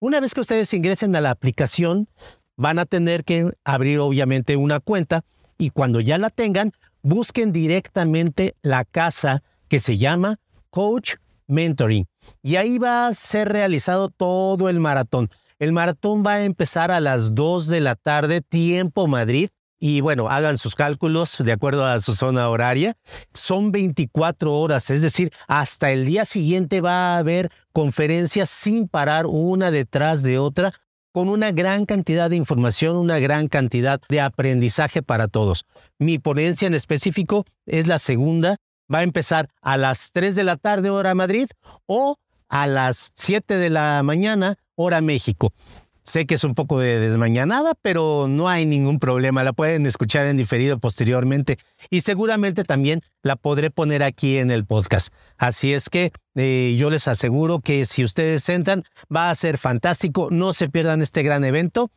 Una 0.00 0.18
vez 0.18 0.34
que 0.34 0.40
ustedes 0.40 0.74
ingresen 0.74 1.14
a 1.14 1.20
la 1.20 1.30
aplicación, 1.30 2.08
van 2.56 2.78
a 2.78 2.86
tener 2.86 3.24
que 3.24 3.52
abrir 3.64 3.98
obviamente 3.98 4.56
una 4.56 4.80
cuenta 4.80 5.24
y 5.58 5.70
cuando 5.70 6.00
ya 6.00 6.18
la 6.18 6.30
tengan, 6.30 6.72
busquen 7.02 7.52
directamente 7.52 8.56
la 8.62 8.84
casa 8.84 9.42
que 9.68 9.80
se 9.80 9.96
llama 9.96 10.38
Coach 10.70 11.14
Mentoring. 11.46 12.06
Y 12.42 12.56
ahí 12.56 12.78
va 12.78 13.06
a 13.06 13.14
ser 13.14 13.48
realizado 13.48 14.08
todo 14.08 14.68
el 14.68 14.80
maratón. 14.80 15.30
El 15.58 15.72
maratón 15.72 16.24
va 16.26 16.34
a 16.34 16.44
empezar 16.44 16.90
a 16.90 17.00
las 17.00 17.34
2 17.34 17.68
de 17.68 17.80
la 17.80 17.94
tarde, 17.94 18.40
tiempo 18.40 19.06
Madrid. 19.06 19.50
Y 19.78 20.00
bueno, 20.00 20.28
hagan 20.28 20.58
sus 20.58 20.74
cálculos 20.74 21.36
de 21.38 21.52
acuerdo 21.52 21.86
a 21.86 21.98
su 22.00 22.14
zona 22.14 22.48
horaria. 22.48 22.96
Son 23.32 23.72
24 23.72 24.54
horas, 24.54 24.90
es 24.90 25.02
decir, 25.02 25.32
hasta 25.48 25.90
el 25.90 26.06
día 26.06 26.24
siguiente 26.24 26.80
va 26.80 27.14
a 27.14 27.18
haber 27.18 27.50
conferencias 27.72 28.48
sin 28.48 28.88
parar 28.88 29.26
una 29.26 29.70
detrás 29.72 30.22
de 30.22 30.38
otra 30.38 30.72
con 31.12 31.28
una 31.28 31.52
gran 31.52 31.86
cantidad 31.86 32.30
de 32.30 32.36
información, 32.36 32.96
una 32.96 33.18
gran 33.18 33.48
cantidad 33.48 34.00
de 34.08 34.20
aprendizaje 34.20 35.02
para 35.02 35.28
todos. 35.28 35.64
Mi 35.98 36.18
ponencia 36.18 36.66
en 36.66 36.74
específico 36.74 37.44
es 37.66 37.86
la 37.86 37.98
segunda 37.98 38.56
va 38.92 38.98
a 38.98 39.02
empezar 39.02 39.48
a 39.60 39.76
las 39.76 40.10
3 40.12 40.34
de 40.34 40.44
la 40.44 40.56
tarde 40.56 40.90
hora 40.90 41.14
Madrid 41.14 41.48
o 41.86 42.16
a 42.48 42.66
las 42.66 43.12
7 43.14 43.56
de 43.56 43.70
la 43.70 44.02
mañana 44.02 44.56
hora 44.74 45.00
México. 45.00 45.52
Sé 46.02 46.26
que 46.26 46.34
es 46.34 46.44
un 46.44 46.54
poco 46.54 46.80
de 46.80 46.98
desmañanada, 46.98 47.74
pero 47.80 48.26
no 48.28 48.48
hay 48.48 48.66
ningún 48.66 48.98
problema. 48.98 49.44
La 49.44 49.52
pueden 49.52 49.86
escuchar 49.86 50.26
en 50.26 50.36
diferido 50.36 50.78
posteriormente 50.78 51.58
y 51.90 52.00
seguramente 52.00 52.64
también 52.64 53.00
la 53.22 53.36
podré 53.36 53.70
poner 53.70 54.02
aquí 54.02 54.38
en 54.38 54.50
el 54.50 54.66
podcast. 54.66 55.12
Así 55.38 55.72
es 55.72 55.88
que 55.88 56.12
eh, 56.34 56.74
yo 56.78 56.90
les 56.90 57.08
aseguro 57.08 57.60
que 57.60 57.84
si 57.84 58.02
ustedes 58.04 58.48
entran 58.48 58.82
va 59.14 59.30
a 59.30 59.34
ser 59.34 59.58
fantástico. 59.58 60.28
No 60.30 60.52
se 60.52 60.68
pierdan 60.68 61.02
este 61.02 61.22
gran 61.22 61.44
evento. 61.44 61.90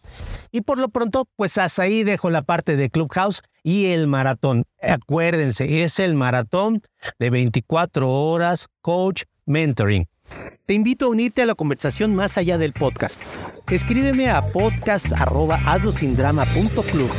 Y 0.52 0.62
por 0.62 0.78
lo 0.78 0.90
pronto, 0.90 1.28
pues 1.36 1.58
hasta 1.58 1.84
ahí 1.84 2.04
dejo 2.04 2.30
la 2.30 2.44
parte 2.44 2.76
de 2.76 2.90
Clubhouse 2.90 3.42
y 3.64 3.88
el 3.88 4.08
maratón. 4.08 4.66
Acuérdense, 4.82 5.84
es 5.84 6.00
el 6.00 6.14
maratón 6.14 6.82
de 7.18 7.30
24 7.30 8.10
horas 8.10 8.68
coach 8.82 9.24
mentoring. 9.46 10.08
Te 10.66 10.74
invito 10.74 11.06
a 11.06 11.10
unirte 11.10 11.42
a 11.42 11.46
la 11.46 11.56
conversación 11.56 12.16
más 12.16 12.38
allá 12.38 12.58
del 12.58 12.74
podcast. 12.74 13.18
Escríbeme 13.70 14.30
a 14.30 14.46
podcast.hazlosindrama.club 14.46 17.10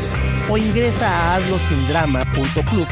o 0.49 0.59
ingresa 0.59 1.09
a 1.09 1.37
hazlosindrama.club 1.37 2.87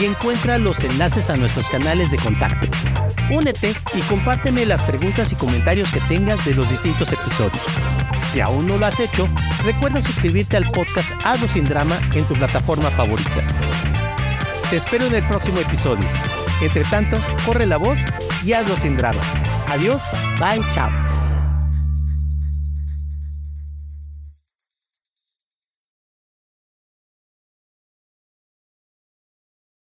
y 0.00 0.04
encuentra 0.04 0.58
los 0.58 0.84
enlaces 0.84 1.30
a 1.30 1.36
nuestros 1.36 1.66
canales 1.68 2.10
de 2.10 2.18
contacto. 2.18 2.66
Únete 3.30 3.74
y 3.94 4.00
compárteme 4.02 4.66
las 4.66 4.82
preguntas 4.82 5.32
y 5.32 5.36
comentarios 5.36 5.90
que 5.92 6.00
tengas 6.00 6.44
de 6.44 6.54
los 6.54 6.68
distintos 6.70 7.10
episodios. 7.12 7.62
Si 8.30 8.40
aún 8.40 8.66
no 8.66 8.76
lo 8.78 8.86
has 8.86 8.98
hecho, 9.00 9.26
recuerda 9.64 10.02
suscribirte 10.02 10.56
al 10.56 10.64
podcast 10.64 11.08
Hazlo 11.24 11.48
sin 11.48 11.64
drama 11.64 11.98
en 12.14 12.24
tu 12.24 12.34
plataforma 12.34 12.90
favorita. 12.90 13.42
Te 14.70 14.76
espero 14.76 15.06
en 15.06 15.14
el 15.14 15.24
próximo 15.24 15.58
episodio. 15.60 16.06
Entre 16.60 16.84
tanto, 16.84 17.16
corre 17.46 17.66
la 17.66 17.78
voz 17.78 18.00
y 18.44 18.52
hazlo 18.52 18.76
sin 18.76 18.96
drama. 18.96 19.20
Adiós, 19.70 20.02
bye, 20.38 20.60
chao. 20.72 21.07